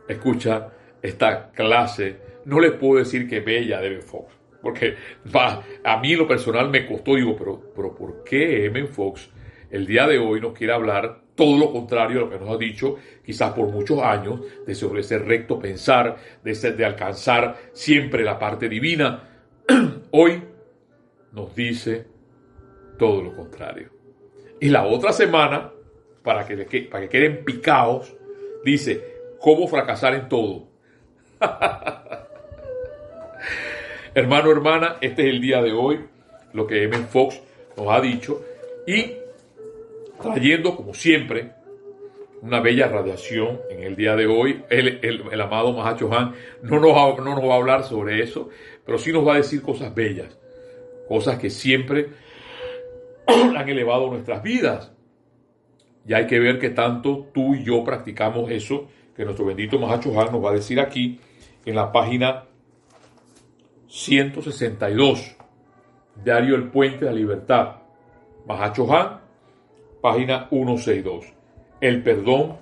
Escucha 0.08 0.70
esta 1.02 1.52
clase. 1.52 2.20
No 2.46 2.60
le 2.60 2.72
puedo 2.72 3.00
decir 3.00 3.28
que 3.28 3.40
bella 3.40 3.82
debe 3.82 4.02
Fox 4.02 4.42
porque 4.62 4.96
a 5.84 6.00
mí 6.00 6.16
lo 6.16 6.28
personal 6.28 6.70
me 6.70 6.86
costó, 6.86 7.16
digo, 7.16 7.36
pero, 7.36 7.62
pero 7.76 7.96
¿por 7.96 8.24
qué 8.24 8.66
M. 8.66 8.86
Fox 8.88 9.30
el 9.70 9.86
día 9.86 10.08
de 10.08 10.20
hoy 10.20 10.42
nos 10.42 10.54
quiere 10.54 10.74
hablar 10.74 11.22
todo 11.42 11.58
lo 11.58 11.72
contrario 11.72 12.20
de 12.20 12.26
lo 12.26 12.30
que 12.30 12.38
nos 12.38 12.54
ha 12.54 12.58
dicho, 12.58 12.98
quizás 13.26 13.52
por 13.54 13.68
muchos 13.68 14.00
años, 14.00 14.42
de 14.64 14.74
ese 14.74 15.18
recto 15.18 15.58
pensar, 15.58 16.16
de, 16.44 16.54
ser, 16.54 16.78
de 16.78 16.86
alcanzar 16.86 17.58
siempre 17.74 18.24
la 18.24 18.38
parte 18.38 18.70
divina? 18.70 19.28
hoy 20.12 20.40
nos 21.32 21.56
dice 21.56 22.06
todo 23.00 23.24
lo 23.24 23.36
contrario. 23.36 23.90
Y 24.60 24.70
la 24.70 24.86
otra 24.86 25.12
semana, 25.12 25.72
para 26.22 26.46
que, 26.46 26.84
para 26.84 27.06
que 27.06 27.10
queden 27.10 27.44
picados, 27.44 28.16
dice, 28.64 29.04
¿cómo 29.40 29.68
fracasar 29.68 30.14
en 30.14 30.30
todo? 30.30 30.68
Hermano, 34.14 34.52
hermana, 34.52 34.98
este 35.02 35.24
es 35.24 35.30
el 35.34 35.42
día 35.42 35.60
de 35.64 35.72
hoy, 35.72 36.06
lo 36.54 36.68
que 36.68 36.84
M. 36.84 36.98
Fox 36.98 37.42
nos 37.76 37.88
ha 37.88 38.00
dicho, 38.00 38.44
y 38.86 39.21
trayendo, 40.22 40.76
como 40.76 40.94
siempre, 40.94 41.52
una 42.42 42.60
bella 42.60 42.88
radiación 42.88 43.60
en 43.70 43.84
el 43.84 43.96
día 43.96 44.16
de 44.16 44.26
hoy. 44.26 44.64
El, 44.70 45.42
amado 45.42 45.74
Mahacho 45.74 46.12
Han 46.14 46.34
no 46.64 46.80
nos, 46.80 46.92
va, 46.92 47.24
no 47.24 47.48
va 47.48 47.56
a 47.56 47.58
hablar 47.58 47.84
sobre 47.84 48.22
eso, 48.22 48.50
pero 48.86 48.98
sí 48.98 49.12
nos 49.12 49.28
va 49.28 49.34
a 49.34 49.38
decir 49.38 49.62
cosas 49.62 49.94
bellas, 49.94 50.38
cosas 51.08 51.38
que 51.38 51.50
siempre 51.50 52.10
han 53.28 53.70
elevado 53.70 54.08
nuestras 54.10 54.42
vidas. 54.42 54.92
Y 56.08 56.14
hay 56.14 56.26
que 56.26 56.40
ver 56.40 56.58
que 56.58 56.72
tanto 56.72 57.28
tú 57.32 57.54
y 57.54 57.64
yo 57.64 57.84
practicamos 57.84 58.50
eso 58.50 58.88
que 59.16 59.24
nuestro 59.24 59.46
bendito 59.46 59.78
Mahacho 59.78 60.20
Han 60.20 60.32
nos 60.32 60.44
va 60.44 60.50
a 60.50 60.54
decir 60.54 60.80
aquí 60.80 61.20
en 61.66 61.76
la 61.76 61.92
página 61.92 62.46
162. 63.88 65.38
Diario 66.24 66.56
El 66.56 66.70
Puente 66.70 67.06
de 67.06 67.12
la 67.12 67.18
Libertad. 67.18 67.76
Mahacho 68.48 68.92
Han, 68.92 69.21
página 70.02 70.50
162. 70.50 71.34
El 71.80 72.04
perdón, 72.04 72.58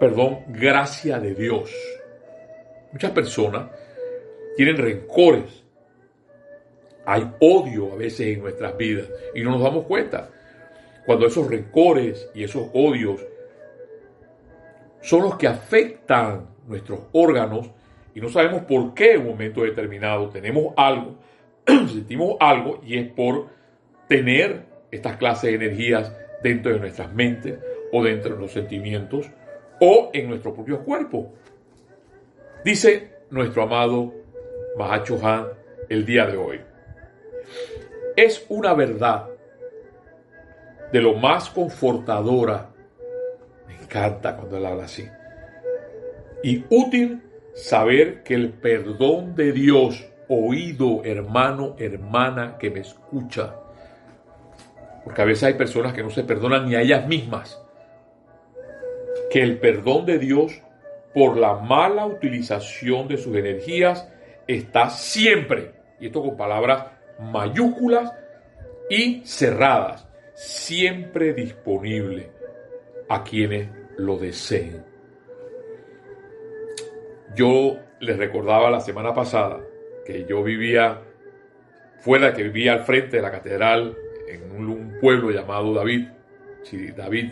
perdón, 0.00 0.40
gracia 0.48 1.20
de 1.20 1.34
Dios. 1.34 1.70
Muchas 2.92 3.12
personas 3.12 3.70
tienen 4.56 4.76
rencores. 4.76 5.62
Hay 7.04 7.30
odio 7.40 7.92
a 7.92 7.96
veces 7.96 8.36
en 8.36 8.42
nuestras 8.42 8.76
vidas 8.76 9.08
y 9.34 9.42
no 9.42 9.50
nos 9.52 9.62
damos 9.62 9.84
cuenta. 9.84 10.30
Cuando 11.04 11.26
esos 11.26 11.48
rencores 11.48 12.28
y 12.34 12.44
esos 12.44 12.68
odios 12.72 13.24
son 15.00 15.22
los 15.22 15.36
que 15.36 15.48
afectan 15.48 16.46
nuestros 16.66 17.00
órganos 17.12 17.70
y 18.14 18.20
no 18.20 18.28
sabemos 18.28 18.62
por 18.62 18.94
qué 18.94 19.14
en 19.14 19.22
un 19.22 19.28
momento 19.28 19.62
determinado 19.62 20.28
tenemos 20.28 20.74
algo, 20.76 21.16
sentimos 21.66 22.36
algo 22.38 22.80
y 22.84 22.98
es 22.98 23.10
por 23.10 23.48
tener 24.06 24.71
estas 24.92 25.16
clases 25.16 25.50
de 25.50 25.66
energías 25.66 26.12
dentro 26.42 26.72
de 26.72 26.78
nuestras 26.78 27.12
mentes 27.12 27.58
o 27.90 28.04
dentro 28.04 28.34
de 28.34 28.40
los 28.40 28.52
sentimientos 28.52 29.28
o 29.80 30.10
en 30.12 30.28
nuestro 30.28 30.54
propio 30.54 30.84
cuerpo. 30.84 31.32
Dice 32.64 33.10
nuestro 33.30 33.64
amado 33.64 34.14
Mahacho 34.78 35.18
Han 35.26 35.48
el 35.88 36.06
día 36.06 36.26
de 36.26 36.36
hoy. 36.36 36.60
Es 38.14 38.46
una 38.48 38.74
verdad 38.74 39.28
de 40.92 41.00
lo 41.00 41.14
más 41.14 41.50
confortadora. 41.50 42.70
Me 43.66 43.74
encanta 43.74 44.36
cuando 44.36 44.58
él 44.58 44.66
habla 44.66 44.84
así. 44.84 45.08
Y 46.42 46.64
útil 46.68 47.22
saber 47.54 48.22
que 48.22 48.34
el 48.34 48.50
perdón 48.50 49.34
de 49.34 49.52
Dios 49.52 50.06
oído, 50.28 51.02
hermano, 51.04 51.74
hermana 51.78 52.56
que 52.58 52.70
me 52.70 52.80
escucha. 52.80 53.61
Porque 55.04 55.22
a 55.22 55.24
veces 55.24 55.44
hay 55.44 55.54
personas 55.54 55.92
que 55.92 56.02
no 56.02 56.10
se 56.10 56.24
perdonan 56.24 56.68
ni 56.68 56.74
a 56.74 56.80
ellas 56.80 57.06
mismas. 57.06 57.60
Que 59.30 59.42
el 59.42 59.58
perdón 59.58 60.06
de 60.06 60.18
Dios 60.18 60.60
por 61.14 61.36
la 61.36 61.54
mala 61.54 62.06
utilización 62.06 63.08
de 63.08 63.18
sus 63.18 63.36
energías 63.36 64.08
está 64.46 64.90
siempre, 64.90 65.72
y 66.00 66.06
esto 66.06 66.22
con 66.22 66.36
palabras 66.36 66.86
mayúsculas 67.18 68.12
y 68.88 69.22
cerradas, 69.24 70.08
siempre 70.34 71.32
disponible 71.32 72.30
a 73.08 73.22
quienes 73.22 73.68
lo 73.96 74.16
deseen. 74.18 74.84
Yo 77.34 77.78
les 78.00 78.16
recordaba 78.16 78.70
la 78.70 78.80
semana 78.80 79.14
pasada 79.14 79.60
que 80.04 80.24
yo 80.24 80.42
vivía 80.42 81.00
fuera, 82.00 82.32
que 82.32 82.42
vivía 82.42 82.72
al 82.72 82.80
frente 82.80 83.16
de 83.16 83.22
la 83.22 83.30
catedral 83.30 83.96
en 84.34 84.68
un, 84.68 84.98
pueblo 85.00 85.30
llamado 85.30 85.74
David. 85.74 86.08
Si 86.62 86.92
David, 86.92 87.30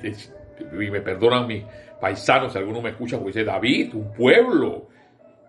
y 0.72 0.90
me 0.90 1.00
perdonan 1.00 1.46
mis 1.46 1.64
paisanos 2.00 2.52
si 2.52 2.58
alguno 2.58 2.82
me 2.82 2.90
escucha 2.90 3.16
porque 3.16 3.38
dice 3.38 3.44
David, 3.44 3.94
un 3.94 4.12
pueblo. 4.12 4.88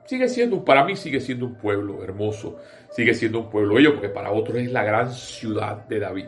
Sigue 0.05 0.27
siendo, 0.27 0.63
para 0.63 0.83
mí 0.83 0.95
sigue 0.95 1.19
siendo 1.19 1.45
un 1.45 1.55
pueblo 1.55 2.03
hermoso, 2.03 2.59
sigue 2.89 3.13
siendo 3.13 3.39
un 3.39 3.49
pueblo 3.49 3.77
ello, 3.79 3.93
porque 3.93 4.09
para 4.09 4.31
otros 4.31 4.57
es 4.57 4.71
la 4.71 4.83
gran 4.83 5.11
ciudad 5.11 5.85
de 5.87 5.99
David. 5.99 6.25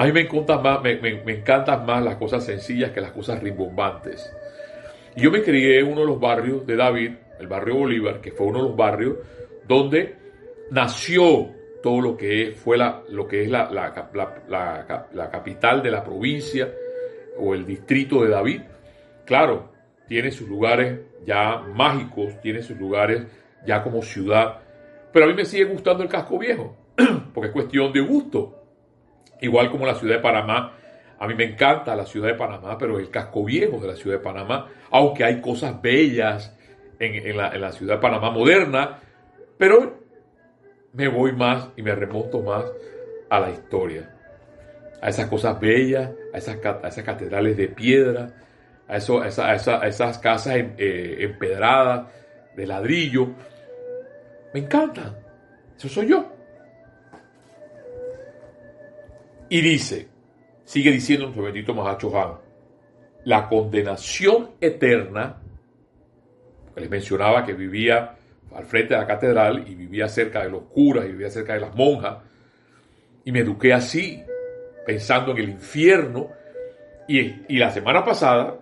A 0.00 0.04
mí 0.04 0.12
me 0.12 0.20
encantan 0.20 0.62
más, 0.62 0.80
me 0.80 1.32
encantan 1.32 1.84
más 1.84 2.04
las 2.04 2.16
cosas 2.16 2.44
sencillas 2.44 2.92
que 2.92 3.00
las 3.00 3.10
cosas 3.10 3.42
rimbombantes. 3.42 4.32
Y 5.16 5.22
yo 5.22 5.32
me 5.32 5.42
crié 5.42 5.80
en 5.80 5.88
uno 5.88 6.02
de 6.02 6.06
los 6.06 6.20
barrios 6.20 6.64
de 6.64 6.76
David, 6.76 7.10
el 7.40 7.46
barrio 7.48 7.74
Bolívar, 7.76 8.20
que 8.20 8.30
fue 8.30 8.46
uno 8.46 8.62
de 8.62 8.68
los 8.68 8.76
barrios 8.76 9.16
donde 9.66 10.14
nació 10.70 11.50
todo 11.82 12.00
lo 12.00 12.16
que 12.16 12.54
fue 12.56 12.76
la, 12.76 13.02
lo 13.08 13.26
que 13.26 13.42
es 13.42 13.50
la, 13.50 13.70
la, 13.70 15.30
capital 15.30 15.82
de 15.82 15.90
la 15.90 16.02
provincia 16.02 16.72
o 17.38 17.54
el 17.54 17.64
distrito 17.64 18.22
de 18.22 18.30
David. 18.30 18.62
Claro, 19.24 19.72
tiene 20.06 20.30
sus 20.30 20.48
lugares 20.48 21.00
ya 21.24 21.62
mágicos, 21.74 22.40
tiene 22.40 22.62
sus 22.62 22.78
lugares 22.78 23.22
ya 23.66 23.82
como 23.82 24.02
ciudad, 24.02 24.58
pero 25.12 25.26
a 25.26 25.28
mí 25.28 25.34
me 25.34 25.44
sigue 25.44 25.64
gustando 25.64 26.02
el 26.02 26.08
casco 26.08 26.38
viejo, 26.38 26.76
porque 27.34 27.48
es 27.48 27.52
cuestión 27.52 27.92
de 27.92 28.00
gusto. 28.00 28.54
Igual 29.40 29.70
como 29.70 29.86
la 29.86 29.94
ciudad 29.94 30.16
de 30.16 30.22
Panamá, 30.22 30.78
a 31.18 31.26
mí 31.26 31.34
me 31.34 31.44
encanta 31.44 31.96
la 31.96 32.06
ciudad 32.06 32.28
de 32.28 32.34
Panamá, 32.34 32.76
pero 32.78 32.98
el 32.98 33.10
casco 33.10 33.44
viejo 33.44 33.78
de 33.78 33.88
la 33.88 33.96
ciudad 33.96 34.18
de 34.18 34.22
Panamá, 34.22 34.68
aunque 34.90 35.24
hay 35.24 35.40
cosas 35.40 35.80
bellas 35.80 36.56
en, 36.98 37.36
la, 37.36 37.72
ciudad 37.72 37.96
de 37.96 38.00
Panamá 38.00 38.30
moderna, 38.30 38.98
pero 39.56 40.07
me 40.98 41.06
voy 41.06 41.30
más 41.30 41.68
y 41.76 41.82
me 41.82 41.94
remonto 41.94 42.42
más 42.42 42.64
a 43.30 43.38
la 43.38 43.50
historia, 43.50 44.12
a 45.00 45.08
esas 45.08 45.28
cosas 45.28 45.60
bellas, 45.60 46.10
a 46.34 46.38
esas, 46.38 46.56
esas 46.56 47.04
catedrales 47.04 47.56
de 47.56 47.68
piedra, 47.68 48.34
a, 48.88 48.96
eso, 48.96 49.22
a, 49.22 49.54
esas 49.54 50.18
casas 50.18 50.56
eh, 50.56 51.16
empedradas 51.20 52.08
de 52.56 52.66
ladrillo. 52.66 53.28
Me 54.52 54.58
encantan. 54.58 55.16
Eso 55.76 55.88
soy 55.88 56.08
yo. 56.08 56.32
Y 59.50 59.60
dice, 59.60 60.08
sigue 60.64 60.90
diciendo 60.90 61.26
nuestro 61.26 61.44
bendito 61.44 61.74
Mahacho 61.74 62.20
Han, 62.20 62.38
la 63.24 63.48
condenación 63.48 64.50
eterna 64.60 65.36
les 66.74 66.90
mencionaba 66.90 67.46
que 67.46 67.52
vivía 67.52 68.17
al 68.54 68.64
frente 68.64 68.94
de 68.94 69.00
la 69.00 69.06
catedral 69.06 69.64
y 69.66 69.74
vivía 69.74 70.08
cerca 70.08 70.42
de 70.42 70.50
los 70.50 70.62
curas 70.64 71.04
y 71.06 71.12
vivía 71.12 71.30
cerca 71.30 71.54
de 71.54 71.60
las 71.60 71.74
monjas. 71.74 72.18
Y 73.24 73.32
me 73.32 73.40
eduqué 73.40 73.72
así, 73.72 74.22
pensando 74.86 75.32
en 75.32 75.38
el 75.38 75.48
infierno. 75.50 76.30
Y, 77.06 77.58
la 77.58 77.70
semana 77.70 78.04
pasada, 78.04 78.58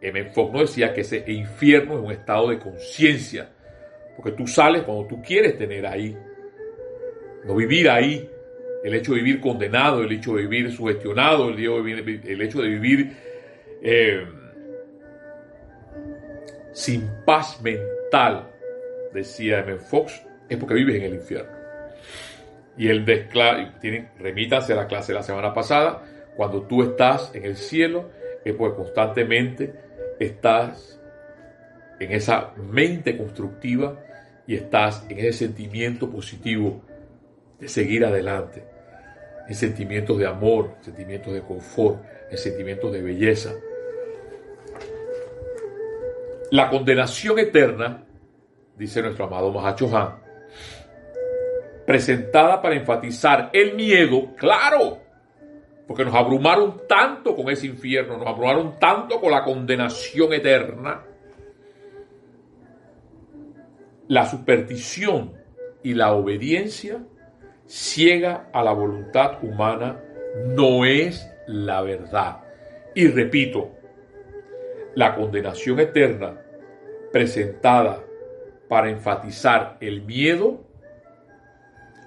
M. 0.00 0.24
Fox 0.26 0.52
nos 0.52 0.62
decía 0.62 0.92
que 0.92 1.02
ese 1.02 1.24
infierno 1.26 1.94
es 1.94 2.04
un 2.04 2.12
estado 2.12 2.50
de 2.50 2.58
conciencia. 2.58 3.50
Porque 4.16 4.32
tú 4.32 4.46
sales 4.46 4.82
cuando 4.82 5.06
tú 5.06 5.22
quieres 5.22 5.56
tener 5.56 5.86
ahí. 5.86 6.16
No 7.44 7.54
vivir 7.54 7.88
ahí. 7.88 8.28
El 8.82 8.94
hecho 8.94 9.12
de 9.12 9.18
vivir 9.18 9.40
condenado, 9.40 10.02
el 10.02 10.12
hecho 10.12 10.34
de 10.34 10.46
vivir 10.46 10.72
sugestionado, 10.72 11.50
el, 11.50 12.40
hecho 12.40 12.62
de 12.62 12.68
vivir 12.68 13.12
eh, 13.82 14.24
sin 16.72 17.06
paz 17.26 17.60
mental, 17.62 18.49
decía 19.12 19.60
M. 19.60 19.76
Fox, 19.76 20.22
es 20.48 20.56
porque 20.56 20.74
vives 20.74 20.96
en 20.96 21.02
el 21.02 21.14
infierno. 21.14 21.50
Y 22.76 22.88
él 22.88 23.04
tiene, 23.80 24.10
remítanse 24.18 24.72
a 24.72 24.76
la 24.76 24.86
clase 24.86 25.12
de 25.12 25.18
la 25.18 25.22
semana 25.22 25.52
pasada, 25.52 26.02
cuando 26.36 26.62
tú 26.62 26.82
estás 26.82 27.34
en 27.34 27.44
el 27.44 27.56
cielo, 27.56 28.10
es 28.44 28.54
porque 28.54 28.76
constantemente 28.76 29.74
estás 30.18 31.00
en 31.98 32.12
esa 32.12 32.52
mente 32.56 33.16
constructiva 33.16 34.00
y 34.46 34.54
estás 34.54 35.04
en 35.08 35.18
ese 35.18 35.32
sentimiento 35.46 36.10
positivo 36.10 36.82
de 37.58 37.68
seguir 37.68 38.04
adelante, 38.04 38.64
en 39.46 39.54
sentimientos 39.54 40.18
de 40.18 40.26
amor, 40.26 40.76
sentimientos 40.80 41.34
de 41.34 41.42
confort, 41.42 42.02
en 42.30 42.38
sentimientos 42.38 42.92
de 42.92 43.02
belleza, 43.02 43.52
la 46.50 46.68
condenación 46.68 47.38
eterna, 47.38 48.04
dice 48.80 49.02
nuestro 49.02 49.26
amado 49.26 49.52
Mahacho 49.52 49.94
Han, 49.94 50.14
presentada 51.86 52.62
para 52.62 52.74
enfatizar 52.74 53.50
el 53.52 53.74
miedo, 53.74 54.34
claro, 54.36 54.98
porque 55.86 56.02
nos 56.04 56.14
abrumaron 56.14 56.82
tanto 56.88 57.36
con 57.36 57.50
ese 57.50 57.66
infierno, 57.66 58.16
nos 58.16 58.26
abrumaron 58.26 58.78
tanto 58.78 59.20
con 59.20 59.32
la 59.32 59.44
condenación 59.44 60.32
eterna. 60.32 61.04
La 64.08 64.24
superstición 64.24 65.34
y 65.82 65.92
la 65.92 66.12
obediencia 66.14 67.04
ciega 67.66 68.48
a 68.52 68.64
la 68.64 68.72
voluntad 68.72 69.44
humana 69.44 70.00
no 70.46 70.86
es 70.86 71.30
la 71.46 71.82
verdad. 71.82 72.38
Y 72.94 73.08
repito, 73.08 73.72
la 74.94 75.14
condenación 75.14 75.80
eterna 75.80 76.40
presentada 77.12 78.04
para 78.70 78.88
enfatizar 78.88 79.78
el 79.80 80.02
miedo, 80.02 80.60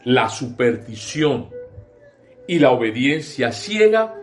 la 0.06 0.30
superstición 0.30 1.50
y 2.48 2.58
la 2.58 2.72
obediencia 2.72 3.52
ciega 3.52 4.16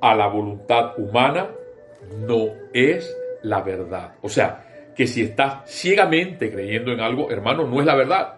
a 0.00 0.14
la 0.14 0.28
voluntad 0.28 0.98
humana 0.98 1.50
no 2.26 2.46
es 2.72 3.14
la 3.42 3.60
verdad. 3.60 4.14
O 4.22 4.30
sea, 4.30 4.64
que 4.96 5.06
si 5.06 5.20
estás 5.20 5.70
ciegamente 5.70 6.50
creyendo 6.50 6.90
en 6.90 7.00
algo, 7.00 7.30
hermano, 7.30 7.66
no 7.66 7.80
es 7.80 7.86
la 7.86 7.96
verdad. 7.96 8.36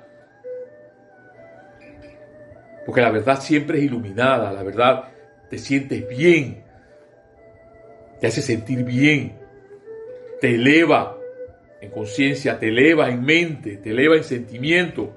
Porque 2.84 3.00
la 3.00 3.12
verdad 3.12 3.38
siempre 3.40 3.78
es 3.78 3.84
iluminada, 3.84 4.52
la 4.52 4.64
verdad 4.64 5.04
te 5.48 5.56
sientes 5.56 6.08
bien, 6.08 6.64
te 8.18 8.26
hace 8.26 8.42
sentir 8.42 8.82
bien, 8.82 9.38
te 10.40 10.56
eleva 10.56 11.21
en 11.82 11.90
conciencia, 11.90 12.60
te 12.60 12.68
eleva 12.68 13.10
en 13.10 13.24
mente, 13.24 13.76
te 13.76 13.90
eleva 13.90 14.16
en 14.16 14.22
sentimiento. 14.22 15.16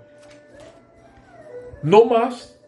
No 1.84 2.06
más 2.06 2.60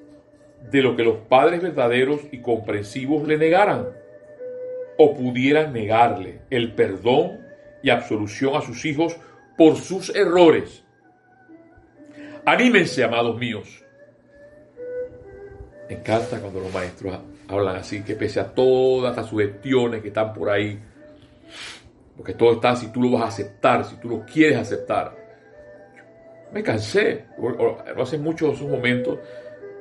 de 0.70 0.84
lo 0.84 0.96
que 0.96 1.04
los 1.04 1.18
padres 1.28 1.64
verdaderos 1.64 2.22
y 2.32 2.40
comprensivos 2.40 3.28
le 3.28 3.40
negaran 3.40 3.88
o 5.00 5.16
pudieran 5.16 5.74
negarle 5.74 6.42
el 6.52 6.76
perdón 6.76 7.40
y 7.82 7.90
absolución 7.90 8.56
a 8.56 8.62
sus 8.62 8.86
hijos 8.86 9.18
por 9.58 9.78
sus 9.78 10.16
errores. 10.16 10.84
Anímense, 12.46 13.04
amados 13.04 13.36
míos. 13.40 13.84
Me 15.90 15.96
encanta 15.96 16.40
cuando 16.40 16.60
los 16.60 16.72
maestros 16.72 17.18
hablan 17.48 17.78
así, 17.78 18.04
que 18.04 18.14
pese 18.14 18.40
a 18.40 18.54
todas 18.54 19.18
las 19.18 19.26
sugestiones 19.26 20.04
que 20.04 20.10
están 20.10 20.34
por 20.34 20.52
ahí, 20.52 20.80
porque 22.18 22.34
todo 22.34 22.54
está 22.54 22.76
si 22.76 22.92
tú 22.92 23.02
lo 23.02 23.12
vas 23.12 23.24
a 23.24 23.28
aceptar, 23.28 23.86
si 23.86 23.96
tú 23.98 24.10
lo 24.10 24.26
quieres 24.26 24.58
aceptar. 24.58 25.16
Me 26.52 26.64
cansé, 26.64 27.26
hace 27.96 28.18
muchos 28.18 28.56
esos 28.56 28.70
momentos, 28.70 29.20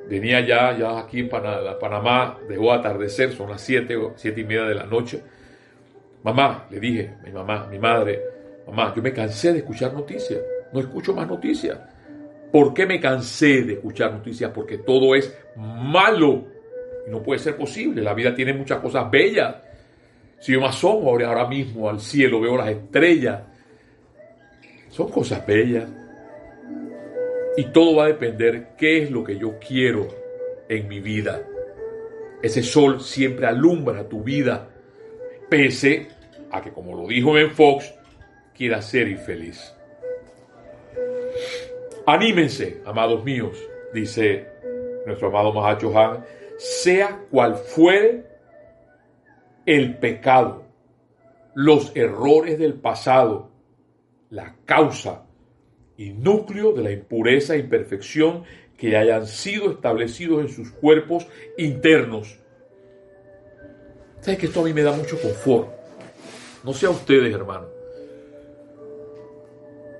venía 0.08 0.40
ya, 0.46 0.76
ya 0.76 0.98
aquí 0.98 1.20
en 1.20 1.28
Panamá, 1.28 2.38
dejó 2.48 2.72
atardecer, 2.72 3.32
son 3.32 3.50
las 3.50 3.62
7 3.62 3.96
o 3.96 4.12
7 4.16 4.40
y 4.40 4.44
media 4.44 4.64
de 4.64 4.74
la 4.74 4.84
noche. 4.84 5.22
Mamá, 6.22 6.66
le 6.70 6.80
dije, 6.80 7.14
mi 7.24 7.32
mamá, 7.32 7.66
mi 7.70 7.78
madre, 7.78 8.20
mamá, 8.66 8.92
yo 8.94 9.02
me 9.02 9.12
cansé 9.12 9.52
de 9.52 9.58
escuchar 9.58 9.92
noticias, 9.92 10.40
no 10.72 10.80
escucho 10.80 11.14
más 11.14 11.26
noticias. 11.26 11.78
¿Por 12.52 12.74
qué 12.74 12.86
me 12.86 13.00
cansé 13.00 13.62
de 13.62 13.74
escuchar 13.74 14.12
noticias? 14.12 14.50
Porque 14.52 14.78
todo 14.78 15.14
es 15.14 15.36
malo 15.56 16.56
no 17.06 17.22
puede 17.22 17.38
ser 17.38 17.56
posible. 17.56 18.02
La 18.02 18.14
vida 18.14 18.34
tiene 18.34 18.52
muchas 18.52 18.80
cosas 18.80 19.10
bellas. 19.10 19.56
Si 20.38 20.52
yo 20.52 20.60
me 20.60 20.66
asomo 20.66 21.10
ahora 21.10 21.46
mismo 21.46 21.88
al 21.88 22.00
cielo, 22.00 22.40
veo 22.40 22.56
las 22.56 22.68
estrellas. 22.68 23.42
Son 24.90 25.08
cosas 25.10 25.46
bellas. 25.46 25.88
Y 27.56 27.64
todo 27.66 27.96
va 27.96 28.04
a 28.04 28.08
depender 28.08 28.68
qué 28.76 29.02
es 29.02 29.10
lo 29.10 29.24
que 29.24 29.38
yo 29.38 29.58
quiero 29.58 30.08
en 30.68 30.88
mi 30.88 31.00
vida. 31.00 31.42
Ese 32.42 32.62
sol 32.62 33.00
siempre 33.00 33.46
alumbra 33.46 34.08
tu 34.08 34.22
vida, 34.22 34.68
pese 35.48 36.08
a 36.50 36.60
que, 36.60 36.70
como 36.70 36.94
lo 36.94 37.08
dijo 37.08 37.32
Ben 37.32 37.50
Fox, 37.50 37.94
quiera 38.54 38.82
ser 38.82 39.08
infeliz. 39.08 39.74
Anímense, 42.06 42.82
amados 42.84 43.24
míos, 43.24 43.58
dice 43.92 44.46
nuestro 45.06 45.28
amado 45.28 45.52
Mahacho 45.52 45.96
Han, 45.98 46.24
sea 46.58 47.20
cual 47.30 47.56
fuere 47.56 48.24
el 49.66 49.98
pecado, 49.98 50.64
los 51.54 51.94
errores 51.96 52.58
del 52.58 52.74
pasado, 52.74 53.50
la 54.30 54.54
causa 54.64 55.26
y 55.96 56.10
núcleo 56.10 56.72
de 56.72 56.82
la 56.82 56.92
impureza 56.92 57.54
e 57.54 57.58
imperfección 57.58 58.44
que 58.76 58.96
hayan 58.96 59.26
sido 59.26 59.70
establecidos 59.70 60.40
en 60.40 60.48
sus 60.48 60.70
cuerpos 60.70 61.26
internos. 61.58 62.38
¿Sabes 64.20 64.38
que 64.38 64.46
esto 64.46 64.60
a 64.60 64.64
mí 64.64 64.72
me 64.72 64.82
da 64.82 64.92
mucho 64.92 65.20
confort? 65.20 65.68
No 66.62 66.72
sé 66.72 66.86
a 66.86 66.90
ustedes, 66.90 67.34
hermano. 67.34 67.66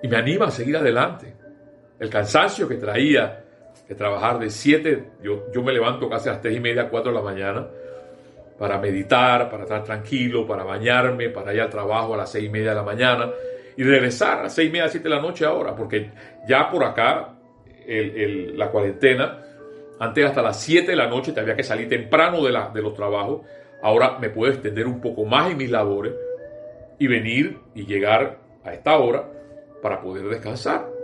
Y 0.03 0.09
me 0.09 0.17
anima 0.17 0.47
a 0.47 0.51
seguir 0.51 0.77
adelante. 0.77 1.35
El 1.99 2.11
cansancio 2.11 2.69
que 2.69 2.77
traía 2.77 3.45
de 3.89 3.95
trabajar 3.95 4.39
de 4.39 4.51
7, 4.51 5.11
yo, 5.23 5.51
yo 5.53 5.63
me 5.63 5.73
levanto 5.73 6.09
casi 6.09 6.29
a 6.29 6.33
las 6.33 6.43
3 6.43 6.57
y 6.57 6.61
media, 6.61 6.91
4 6.91 7.11
de 7.11 7.17
la 7.17 7.25
mañana, 7.25 7.69
para 8.59 8.79
meditar, 8.79 9.51
para 9.51 9.65
estar 9.65 9.85
tranquilo, 9.85 10.47
para 10.47 10.65
bañarme, 10.65 11.31
para 11.31 11.53
ir 11.53 11.61
al 11.61 11.71
trabajo 11.71 12.15
a 12.15 12.19
las 12.19 12.31
6 12.33 12.47
y 12.47 12.49
media 12.49 12.71
de 12.71 12.77
la 12.77 12.83
mañana 12.83 13.31
y 13.77 13.83
regresar 13.83 14.39
a 14.39 14.43
las 14.45 14.55
6 14.55 14.69
y 14.69 14.73
media, 14.73 14.89
7 14.89 15.09
de 15.09 15.15
la 15.15 15.21
noche 15.21 15.45
ahora, 15.45 15.75
porque 15.75 16.11
ya 16.49 16.71
por 16.71 16.85
acá 16.85 17.35
la 17.87 18.71
cuarentena, 18.71 19.43
antes 19.99 20.25
hasta 20.25 20.43
las 20.43 20.61
7 20.61 20.91
de 20.91 20.97
la 20.97 21.07
noche 21.07 21.33
te 21.33 21.41
había 21.41 21.55
que 21.55 21.63
salir 21.63 21.89
temprano 21.89 22.43
de, 22.45 22.53
la, 22.53 22.71
de 22.71 22.83
los 22.83 22.95
trabajos, 22.95 23.43
ahora 23.83 24.19
me 24.19 24.31
puedo 24.31 24.53
extender 24.53 24.87
un 24.87 25.01
poco 25.01 25.25
más 25.25 25.51
en 25.51 25.59
mis 25.59 25.71
labores 25.71 26.15
y 26.99 27.07
venir 27.07 27.59
y 27.75 27.85
llegar 27.85 28.39
a 28.65 28.73
esta 28.73 28.97
hora 28.97 29.29
para 29.83 30.01
poder 30.01 30.27
descansar. 30.29 30.97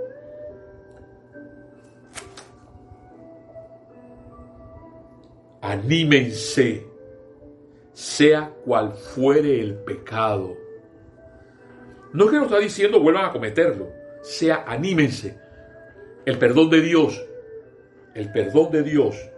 Anímense, 5.61 6.92
sea 7.93 8.53
cual 8.65 8.93
fuere 8.93 9.61
el 9.61 9.75
pecado 9.75 10.57
no 12.13 12.25
es 12.25 12.31
que 12.31 12.37
nos 12.37 12.47
está 12.47 12.59
diciendo 12.59 13.01
vuelvan 13.01 13.27
a 13.27 13.33
cometerlo, 13.33 13.91
sea 14.21 14.65
anímense. 14.67 15.39
El 16.27 16.39
perdón 16.39 16.69
de 16.69 16.83
Dios, 16.83 17.27
el 18.15 18.31
perdón 18.31 18.71
de 18.71 18.83
Dios 18.83 19.31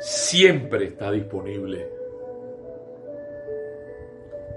siempre 0.00 0.86
está 0.86 1.12
disponible. 1.12 1.88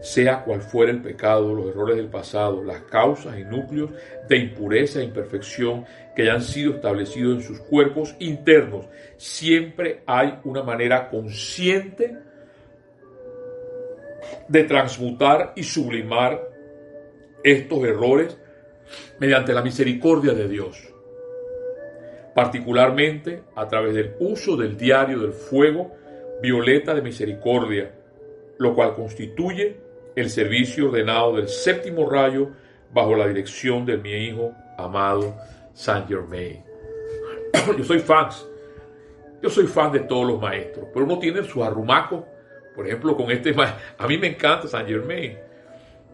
Sea 0.01 0.43
cual 0.43 0.61
fuera 0.61 0.91
el 0.91 1.01
pecado, 1.01 1.53
los 1.53 1.67
errores 1.67 1.95
del 1.95 2.09
pasado, 2.09 2.63
las 2.63 2.81
causas 2.81 3.37
y 3.37 3.43
núcleos 3.43 3.91
de 4.27 4.37
impureza 4.37 4.99
e 4.99 5.03
imperfección 5.03 5.85
que 6.15 6.23
hayan 6.23 6.41
sido 6.41 6.75
establecidos 6.75 7.35
en 7.35 7.41
sus 7.43 7.59
cuerpos 7.59 8.15
internos, 8.19 8.87
siempre 9.17 10.01
hay 10.07 10.39
una 10.43 10.63
manera 10.63 11.09
consciente 11.09 12.17
de 14.47 14.63
transmutar 14.63 15.53
y 15.55 15.63
sublimar 15.63 16.49
estos 17.43 17.83
errores 17.83 18.37
mediante 19.19 19.53
la 19.53 19.61
misericordia 19.61 20.33
de 20.33 20.47
Dios, 20.47 20.77
particularmente 22.33 23.43
a 23.55 23.67
través 23.67 23.93
del 23.93 24.15
uso 24.19 24.55
del 24.57 24.77
diario 24.77 25.19
del 25.19 25.33
fuego 25.33 25.95
violeta 26.41 26.93
de 26.93 27.01
misericordia, 27.01 27.91
lo 28.57 28.73
cual 28.73 28.95
constituye 28.95 29.77
el 30.15 30.29
servicio 30.29 30.87
ordenado 30.87 31.35
del 31.35 31.47
séptimo 31.47 32.09
rayo 32.09 32.49
bajo 32.93 33.15
la 33.15 33.27
dirección 33.27 33.85
de 33.85 33.97
mi 33.97 34.11
hijo 34.11 34.53
amado 34.77 35.35
Saint 35.73 36.07
Germain. 36.07 36.63
Yo 37.77 37.83
soy 37.83 37.99
fan, 37.99 38.29
yo 39.41 39.49
soy 39.49 39.67
fan 39.67 39.91
de 39.91 39.99
todos 39.99 40.25
los 40.25 40.41
maestros, 40.41 40.87
pero 40.93 41.05
uno 41.05 41.19
tiene 41.19 41.43
su 41.43 41.63
arrumaco, 41.63 42.25
por 42.75 42.85
ejemplo, 42.85 43.15
con 43.15 43.31
este. 43.31 43.55
A 43.97 44.07
mí 44.07 44.17
me 44.17 44.27
encanta 44.27 44.67
Saint 44.67 44.89
Germain. 44.89 45.37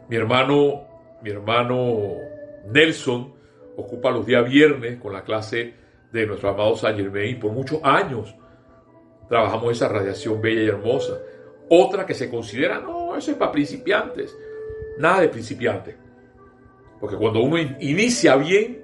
Mi 0.08 0.15
hermano 0.15 0.91
mi 1.21 1.30
hermano 1.30 2.17
Nelson 2.65 3.34
ocupa 3.78 4.12
los 4.12 4.26
días 4.26 4.47
viernes 4.50 5.00
con 5.00 5.13
la 5.13 5.24
clase 5.24 5.74
de 6.12 6.26
nuestro 6.26 6.50
amado 6.50 6.76
Saint 6.76 7.00
Germain 7.00 7.39
por 7.39 7.52
muchos 7.52 7.80
años. 7.84 8.36
Trabajamos 9.30 9.71
esa 9.71 9.88
radiación 9.88 10.41
bella 10.41 10.63
y 10.63 10.67
hermosa. 10.67 11.19
Otra 11.69 12.06
que 12.06 12.13
se 12.13 12.30
considera, 12.30 12.80
no, 12.80 13.15
eso 13.15 13.32
es 13.32 13.38
para 13.38 13.52
principiantes. 13.52 14.36
Nada 14.97 15.21
de 15.21 15.30
principiantes. 15.30 15.95
Porque 17.00 17.15
cuando 17.15 17.41
uno 17.41 17.58
inicia 17.80 18.36
bien, 18.36 18.84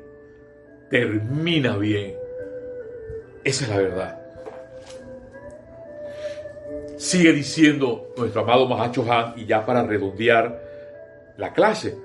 termina 0.89 1.75
bien. 1.77 2.15
Esa 3.43 3.65
es 3.65 3.69
la 3.69 3.77
verdad. 3.77 4.16
Sigue 7.07 7.31
diciendo 7.31 8.09
nuestro 8.17 8.41
amado 8.41 8.67
Mahacho 8.67 9.09
Han, 9.09 9.39
y 9.39 9.45
ya 9.45 9.65
para 9.65 9.81
redondear 9.81 10.61
la 11.37 11.53
clase, 11.53 11.97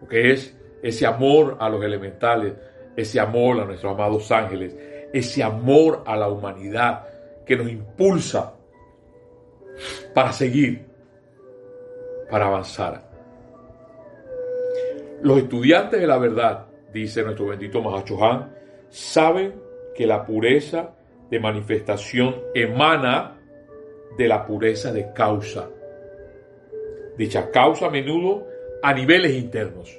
porque 0.00 0.32
es 0.32 0.58
ese 0.82 1.06
amor 1.06 1.56
a 1.60 1.68
los 1.68 1.80
elementales, 1.84 2.54
ese 2.96 3.20
amor 3.20 3.60
a 3.60 3.64
nuestros 3.64 3.94
amados 3.94 4.28
ángeles, 4.32 4.74
ese 5.12 5.44
amor 5.44 6.02
a 6.04 6.16
la 6.16 6.28
humanidad 6.28 7.06
que 7.46 7.56
nos 7.56 7.70
impulsa 7.70 8.56
para 10.12 10.32
seguir, 10.32 10.84
para 12.28 12.48
avanzar. 12.48 13.08
Los 15.22 15.38
estudiantes 15.38 16.00
de 16.00 16.08
la 16.08 16.18
verdad, 16.18 16.66
dice 16.92 17.22
nuestro 17.22 17.46
bendito 17.46 17.80
Mahachohan, 17.80 18.52
saben 18.88 19.54
que 19.94 20.08
la 20.08 20.26
pureza 20.26 20.90
de 21.30 21.38
manifestación 21.38 22.34
emana 22.52 23.36
de 24.16 24.28
la 24.28 24.46
pureza 24.46 24.92
de 24.92 25.12
causa. 25.12 25.68
Dicha 27.16 27.50
causa 27.50 27.86
a 27.86 27.90
menudo 27.90 28.46
a 28.82 28.94
niveles 28.94 29.32
internos. 29.32 29.98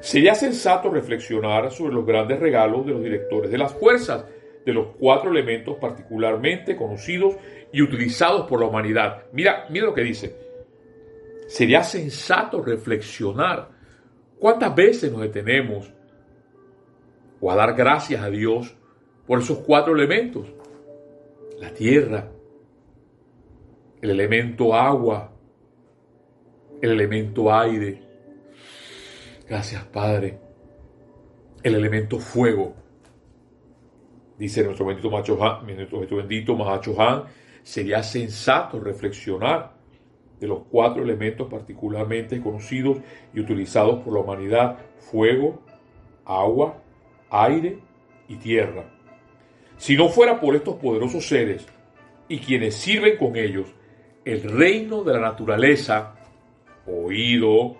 Sería 0.00 0.34
sensato 0.34 0.90
reflexionar 0.90 1.70
sobre 1.72 1.94
los 1.94 2.06
grandes 2.06 2.38
regalos 2.38 2.86
de 2.86 2.92
los 2.92 3.02
directores 3.02 3.50
de 3.50 3.58
las 3.58 3.74
fuerzas, 3.74 4.24
de 4.64 4.72
los 4.72 4.88
cuatro 4.98 5.30
elementos 5.30 5.76
particularmente 5.76 6.76
conocidos 6.76 7.36
y 7.72 7.82
utilizados 7.82 8.46
por 8.46 8.60
la 8.60 8.66
humanidad. 8.66 9.24
Mira, 9.32 9.66
mira 9.70 9.86
lo 9.86 9.94
que 9.94 10.02
dice. 10.02 10.36
Sería 11.48 11.82
sensato 11.82 12.62
reflexionar 12.62 13.70
cuántas 14.38 14.74
veces 14.74 15.10
nos 15.10 15.22
detenemos 15.22 15.92
o 17.40 17.50
a 17.50 17.56
dar 17.56 17.74
gracias 17.74 18.22
a 18.22 18.30
Dios 18.30 18.76
por 19.26 19.40
esos 19.40 19.58
cuatro 19.58 19.94
elementos. 19.94 20.46
La 21.58 21.72
tierra, 21.72 22.28
el 24.00 24.10
elemento 24.10 24.74
agua, 24.74 25.32
el 26.80 26.90
elemento 26.92 27.52
aire. 27.52 28.02
Gracias, 29.48 29.84
Padre. 29.84 30.38
El 31.62 31.74
elemento 31.74 32.18
fuego. 32.18 32.74
Dice 34.38 34.62
nuestro 34.62 34.86
bendito, 34.86 35.10
Macho 35.10 35.36
nuestro 35.36 36.18
bendito 36.18 36.54
Mahacho 36.54 37.00
Han, 37.00 37.24
sería 37.62 38.02
sensato 38.04 38.78
reflexionar 38.78 39.76
de 40.38 40.46
los 40.46 40.60
cuatro 40.70 41.02
elementos 41.02 41.48
particularmente 41.48 42.40
conocidos 42.40 42.98
y 43.34 43.40
utilizados 43.40 43.98
por 44.04 44.14
la 44.14 44.20
humanidad, 44.20 44.78
fuego, 44.98 45.60
agua, 46.24 46.80
aire 47.30 47.78
y 48.28 48.36
tierra. 48.36 48.84
Si 49.76 49.96
no 49.96 50.08
fuera 50.08 50.40
por 50.40 50.54
estos 50.54 50.76
poderosos 50.76 51.26
seres 51.26 51.66
y 52.28 52.38
quienes 52.38 52.76
sirven 52.76 53.16
con 53.16 53.34
ellos, 53.34 53.74
el 54.28 54.42
reino 54.42 55.04
de 55.04 55.14
la 55.14 55.20
naturaleza 55.20 56.14
oído, 56.86 57.76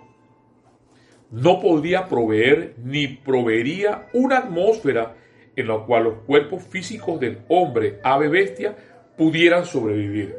no 1.29 1.59
podría 1.59 2.07
proveer 2.07 2.73
ni 2.83 3.07
proveería 3.07 4.07
una 4.13 4.39
atmósfera 4.39 5.15
en 5.55 5.67
la 5.67 5.77
cual 5.85 6.05
los 6.05 6.13
cuerpos 6.25 6.63
físicos 6.63 7.19
del 7.19 7.39
hombre, 7.49 7.99
ave, 8.03 8.29
bestia, 8.29 8.75
pudieran 9.15 9.63
sobrevivir. 9.65 10.35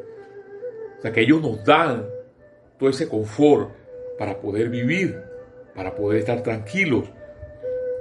O 0.98 1.02
sea, 1.02 1.12
que 1.12 1.20
ellos 1.20 1.40
nos 1.40 1.64
dan 1.64 2.06
todo 2.76 2.90
ese 2.90 3.08
confort 3.08 3.70
para 4.18 4.40
poder 4.40 4.68
vivir, 4.68 5.22
para 5.76 5.94
poder 5.94 6.18
estar 6.18 6.42
tranquilos. 6.42 7.04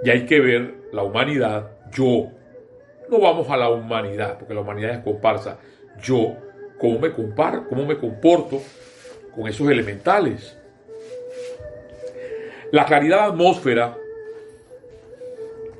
Y 0.03 0.09
hay 0.09 0.25
que 0.25 0.39
ver 0.39 0.73
la 0.91 1.03
humanidad, 1.03 1.69
yo. 1.91 2.31
No 3.07 3.19
vamos 3.19 3.49
a 3.51 3.57
la 3.57 3.69
humanidad, 3.69 4.39
porque 4.39 4.55
la 4.55 4.61
humanidad 4.61 4.95
es 4.95 4.99
comparsa. 4.99 5.59
Yo, 6.01 6.37
cómo 6.79 6.97
me 6.97 7.11
comparo, 7.11 7.67
cómo 7.67 7.85
me 7.85 7.97
comporto 7.97 8.61
con 9.35 9.47
esos 9.47 9.69
elementales. 9.69 10.57
La 12.71 12.85
claridad 12.85 13.25
de 13.25 13.27
atmósfera, 13.29 13.97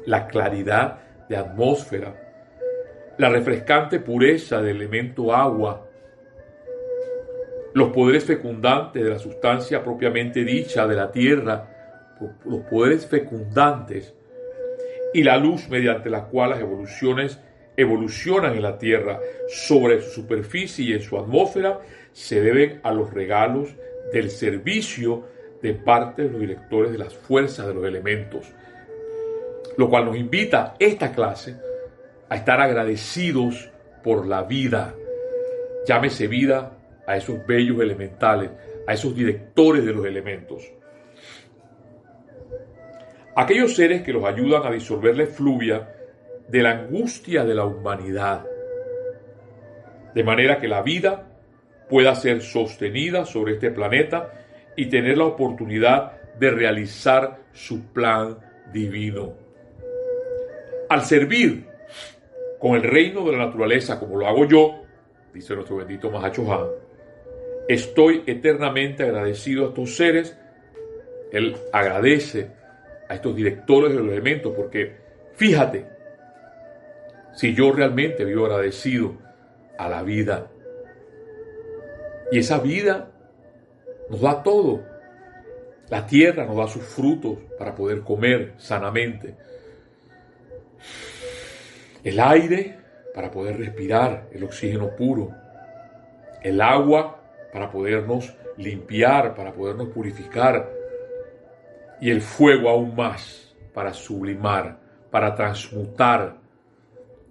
la 0.06 0.28
claridad 0.28 1.00
de 1.28 1.38
atmósfera, 1.38 2.14
la 3.18 3.30
refrescante 3.30 4.00
pureza 4.00 4.62
del 4.62 4.78
elemento 4.78 5.34
agua, 5.34 5.88
los 7.74 7.92
poderes 7.92 8.26
fecundantes 8.26 9.04
de 9.04 9.10
la 9.10 9.20
sustancia 9.20 9.84
propiamente 9.84 10.44
dicha 10.44 10.88
de 10.88 10.96
la 10.96 11.12
tierra, 11.12 12.16
los 12.46 12.62
poderes 12.62 13.06
fecundantes 13.06 14.14
y 15.14 15.24
la 15.24 15.38
luz 15.38 15.70
mediante 15.70 16.10
la 16.10 16.26
cual 16.26 16.52
las 16.52 16.60
evoluciones 16.60 17.40
evolucionan 17.76 18.56
en 18.56 18.62
la 18.62 18.78
Tierra 18.78 19.20
sobre 19.48 20.02
su 20.02 20.12
superficie 20.12 20.86
y 20.86 20.94
en 20.94 21.02
su 21.02 21.18
atmósfera 21.18 21.80
se 22.12 22.42
deben 22.42 22.80
a 22.84 22.92
los 22.92 23.14
regalos 23.14 23.70
del 24.12 24.30
servicio 24.30 25.28
de 25.62 25.74
parte 25.74 26.24
de 26.24 26.30
los 26.30 26.42
directores 26.42 26.92
de 26.92 26.98
las 26.98 27.14
fuerzas 27.14 27.68
de 27.68 27.74
los 27.74 27.86
elementos, 27.86 28.46
lo 29.78 29.90
cual 29.90 30.06
nos 30.06 30.18
invita 30.18 30.76
esta 30.80 31.12
clase 31.12 31.56
a 32.30 32.36
estar 32.36 32.60
agradecidos 32.62 33.70
por 34.04 34.26
la 34.26 34.44
vida. 34.44 34.96
Llámese 35.88 36.28
vida 36.28 36.78
a 37.08 37.18
esos 37.18 37.46
bellos 37.46 37.82
elementales, 37.82 38.52
a 38.88 38.94
esos 38.94 39.16
directores 39.16 39.86
de 39.86 39.94
los 39.94 40.06
elementos. 40.06 40.64
Aquellos 43.36 43.76
seres 43.76 44.02
que 44.02 44.14
los 44.14 44.26
ayudan 44.26 44.66
a 44.66 44.72
disolver 44.72 45.16
la 45.16 45.24
efluvia 45.24 45.96
de 46.50 46.64
la 46.64 46.72
angustia 46.72 47.46
de 47.46 47.54
la 47.54 47.66
humanidad, 47.66 48.46
de 50.14 50.24
manera 50.24 50.60
que 50.60 50.68
la 50.68 50.82
vida 50.82 51.28
pueda 51.88 52.16
ser 52.16 52.42
sostenida 52.42 53.26
sobre 53.26 53.54
este 53.54 53.72
planeta 53.72 54.34
y 54.76 54.88
tener 54.88 55.18
la 55.18 55.26
oportunidad 55.26 56.14
de 56.40 56.50
realizar 56.50 57.40
su 57.54 57.92
plan 57.92 58.38
divino. 58.74 59.34
Al 60.90 61.04
servir 61.04 61.68
con 62.60 62.76
el 62.76 62.84
reino 62.84 63.26
de 63.26 63.34
la 63.34 63.46
naturaleza 63.46 64.00
como 64.00 64.18
lo 64.18 64.28
hago 64.28 64.48
yo, 64.48 64.82
dice 65.34 65.54
nuestro 65.54 65.78
bendito 65.78 66.10
Mahacho 66.10 66.52
Han, 66.52 66.68
estoy 67.68 68.24
eternamente 68.26 69.04
agradecido 69.04 69.66
a 69.66 69.68
estos 69.70 69.96
seres. 69.96 70.38
Él 71.32 71.56
agradece 71.72 72.50
a 73.08 73.14
estos 73.14 73.36
directores 73.36 73.92
de 73.92 74.00
los 74.00 74.12
elementos 74.12 74.54
porque 74.56 74.96
fíjate, 75.36 75.99
si 77.40 77.56
yo 77.56 77.72
realmente 77.72 78.26
vivo 78.26 78.48
agradecido 78.48 79.16
a 79.78 79.88
la 79.88 80.04
vida, 80.04 80.52
y 82.34 82.40
esa 82.40 82.60
vida 82.60 83.12
nos 84.10 84.20
da 84.20 84.44
todo. 84.44 84.84
La 85.88 86.06
tierra 86.06 86.46
nos 86.46 86.58
da 86.58 86.68
sus 86.68 86.84
frutos 86.84 87.38
para 87.58 87.74
poder 87.74 88.02
comer 88.02 88.56
sanamente. 88.58 89.38
El 92.04 92.20
aire 92.20 92.78
para 93.16 93.32
poder 93.32 93.58
respirar 93.58 94.28
el 94.34 94.44
oxígeno 94.44 94.94
puro. 94.98 95.32
El 96.44 96.60
agua 96.60 97.24
para 97.54 97.72
podernos 97.72 98.36
limpiar, 98.58 99.34
para 99.34 99.54
podernos 99.54 99.88
purificar. 99.88 100.70
Y 102.02 102.12
el 102.12 102.20
fuego 102.20 102.70
aún 102.70 102.94
más 102.98 103.56
para 103.74 103.94
sublimar, 103.94 104.78
para 105.10 105.34
transmutar 105.34 106.49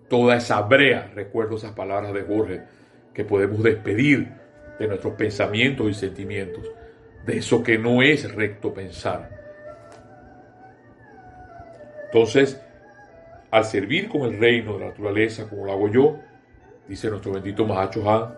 toda 0.09 0.37
esa 0.37 0.61
brea. 0.63 1.11
Recuerdo 1.15 1.57
esas 1.57 1.73
palabras 1.73 2.13
de 2.13 2.23
Jorge 2.23 2.63
que 3.15 3.25
podemos 3.25 3.63
despedir 3.63 4.29
de 4.79 4.87
nuestros 4.87 5.15
pensamientos 5.15 5.91
y 5.91 5.95
sentimientos, 5.95 6.65
de 7.27 7.39
eso 7.39 7.63
que 7.63 7.79
no 7.79 8.01
es 8.03 8.33
recto 8.35 8.73
pensar. 8.73 9.29
Entonces, 12.07 12.61
al 13.51 13.65
servir 13.65 14.09
con 14.09 14.23
el 14.23 14.39
reino 14.39 14.75
de 14.75 14.81
la 14.81 14.87
naturaleza, 14.87 15.49
como 15.49 15.67
lo 15.67 15.73
hago 15.73 15.89
yo, 15.89 16.19
dice 16.87 17.11
nuestro 17.11 17.33
bendito 17.33 17.67
Mahacho 17.67 18.09
Han, 18.09 18.35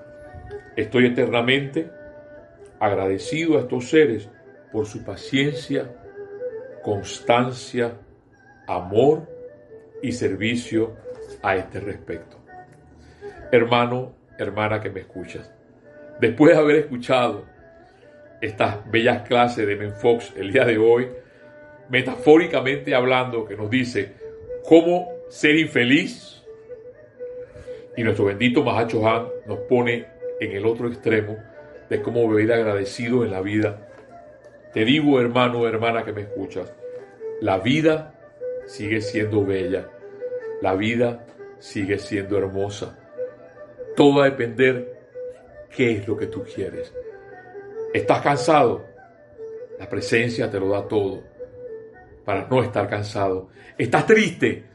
estoy 0.77 1.07
eternamente 1.07 1.91
agradecido 2.81 3.59
a 3.59 3.61
estos 3.61 3.91
seres 3.91 4.29
por 4.73 4.87
su 4.87 5.05
paciencia, 5.05 5.91
constancia, 6.83 7.93
amor 8.67 9.29
y 10.03 10.13
servicio 10.13 10.97
a 11.43 11.57
este 11.57 11.81
respecto. 11.81 12.39
Hermano, 13.53 14.15
hermana 14.39 14.81
que 14.81 14.91
me 14.91 15.01
escuchas, 15.01 15.51
después 16.21 16.55
de 16.55 16.59
haber 16.61 16.77
escuchado 16.77 17.45
estas 18.41 18.91
bellas 18.91 19.23
clases 19.23 19.67
de 19.67 19.77
Menfox 19.77 20.35
el 20.37 20.53
día 20.53 20.65
de 20.65 20.79
hoy, 20.79 21.09
metafóricamente 21.89 22.95
hablando, 22.95 23.45
que 23.45 23.57
nos 23.57 23.69
dice 23.71 24.15
cómo 24.67 25.13
ser 25.29 25.57
infeliz, 25.57 26.43
y 27.97 28.03
nuestro 28.03 28.27
bendito 28.27 28.63
Mahacho 28.63 29.07
Han 29.07 29.27
nos 29.47 29.59
pone 29.61 30.07
en 30.41 30.53
el 30.53 30.65
otro 30.65 30.89
extremo 30.89 31.37
de 31.91 32.01
cómo 32.01 32.29
vivir 32.29 32.53
agradecido 32.53 33.25
en 33.25 33.33
la 33.33 33.41
vida. 33.41 33.89
Te 34.73 34.85
digo, 34.85 35.21
hermano 35.21 35.67
hermana 35.67 36.05
que 36.05 36.13
me 36.13 36.23
escuchas, 36.23 36.73
la 37.41 37.59
vida 37.59 38.15
sigue 38.67 39.01
siendo 39.01 39.45
bella, 39.45 39.89
la 40.61 40.75
vida 40.75 41.27
sigue 41.59 41.99
siendo 41.99 42.39
hermosa. 42.39 42.99
Todo 43.97 44.19
va 44.19 44.27
a 44.27 44.31
depender 44.31 45.01
qué 45.75 45.97
es 45.97 46.09
lo 46.09 46.17
que 46.17 46.27
tú 46.27 46.43
quieres. 46.43 46.93
¿Estás 47.93 48.23
cansado? 48.23 48.85
La 49.79 49.89
presencia 49.89 50.51
te 50.51 50.61
lo 50.61 50.69
da 50.69 50.87
todo 50.87 51.23
para 52.25 52.47
no 52.49 52.63
estar 52.63 52.89
cansado. 52.89 53.49
¿Estás 53.77 54.07
triste? 54.07 54.67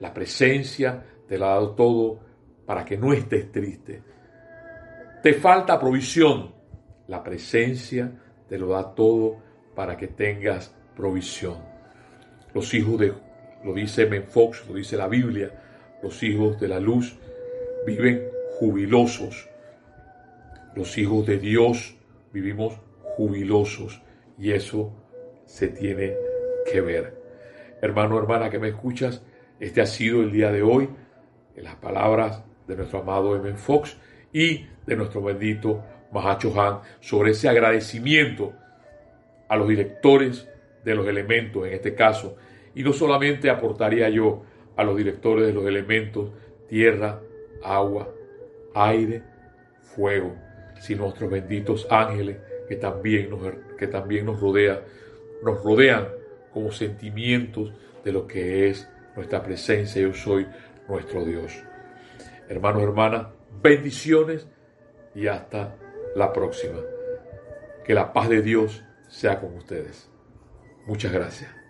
La 0.00 0.12
presencia 0.12 1.04
te 1.26 1.38
lo 1.38 1.46
ha 1.46 1.50
dado 1.50 1.74
todo 1.74 2.20
para 2.64 2.84
que 2.84 2.96
no 2.96 3.12
estés 3.12 3.50
triste. 3.50 4.02
¿Te 5.22 5.34
falta 5.34 5.78
provisión? 5.78 6.54
La 7.08 7.22
presencia 7.22 8.10
te 8.48 8.58
lo 8.58 8.68
da 8.68 8.94
todo 8.94 9.38
para 9.74 9.96
que 9.96 10.08
tengas 10.08 10.74
provisión. 10.96 11.58
Los 12.52 12.72
hijos 12.74 12.98
de, 12.98 13.12
lo 13.64 13.72
dice 13.72 14.06
Menfox, 14.06 14.68
lo 14.68 14.74
dice 14.74 14.96
la 14.96 15.08
Biblia, 15.08 15.50
los 16.02 16.22
hijos 16.22 16.60
de 16.60 16.68
la 16.68 16.80
luz 16.80 17.16
viven 17.86 18.22
jubilosos 18.58 19.48
los 20.74 20.98
hijos 20.98 21.26
de 21.26 21.38
Dios 21.38 21.96
vivimos 22.32 22.74
jubilosos 23.16 24.02
y 24.38 24.52
eso 24.52 24.92
se 25.46 25.68
tiene 25.68 26.14
que 26.70 26.80
ver. 26.80 27.14
Hermano, 27.80 28.18
hermana 28.18 28.50
que 28.50 28.58
me 28.58 28.68
escuchas, 28.68 29.22
este 29.60 29.80
ha 29.80 29.86
sido 29.86 30.22
el 30.22 30.32
día 30.32 30.50
de 30.50 30.62
hoy 30.62 30.88
en 31.54 31.64
las 31.64 31.76
palabras 31.76 32.42
de 32.66 32.76
nuestro 32.76 33.00
amado 33.00 33.36
M. 33.36 33.54
Fox 33.54 33.96
y 34.32 34.66
de 34.86 34.96
nuestro 34.96 35.22
bendito 35.22 35.84
Mahacho 36.12 36.60
Han 36.60 36.80
sobre 37.00 37.32
ese 37.32 37.48
agradecimiento 37.48 38.52
a 39.48 39.56
los 39.56 39.68
directores 39.68 40.48
de 40.84 40.94
los 40.94 41.06
elementos 41.06 41.66
en 41.66 41.74
este 41.74 41.94
caso. 41.94 42.36
Y 42.74 42.82
no 42.82 42.92
solamente 42.92 43.50
aportaría 43.50 44.08
yo 44.08 44.42
a 44.76 44.84
los 44.84 44.96
directores 44.96 45.46
de 45.46 45.52
los 45.52 45.64
elementos 45.66 46.30
tierra, 46.68 47.20
agua, 47.62 48.12
aire, 48.74 49.22
fuego, 49.80 50.34
sino 50.80 51.04
nuestros 51.04 51.30
benditos 51.30 51.86
ángeles 51.90 52.38
que 52.68 52.76
también 52.76 53.30
nos, 53.30 53.40
que 53.78 53.86
también 53.86 54.26
nos, 54.26 54.40
rodea, 54.40 54.82
nos 55.42 55.62
rodean 55.62 56.08
como 56.52 56.72
sentimientos 56.72 57.72
de 58.04 58.12
lo 58.12 58.26
que 58.26 58.68
es 58.68 58.88
nuestra 59.16 59.42
presencia. 59.42 60.02
Yo 60.02 60.14
soy 60.14 60.46
nuestro 60.88 61.24
Dios. 61.24 61.62
Hermanos, 62.48 62.82
hermanas, 62.82 63.26
bendiciones 63.62 64.46
y 65.14 65.26
hasta 65.26 65.76
la 66.14 66.32
próxima. 66.32 66.78
Que 67.84 67.94
la 67.94 68.12
paz 68.12 68.28
de 68.28 68.42
Dios 68.42 68.84
sea 69.08 69.40
con 69.40 69.54
ustedes. 69.54 70.10
Muchas 70.86 71.12
gracias. 71.12 71.63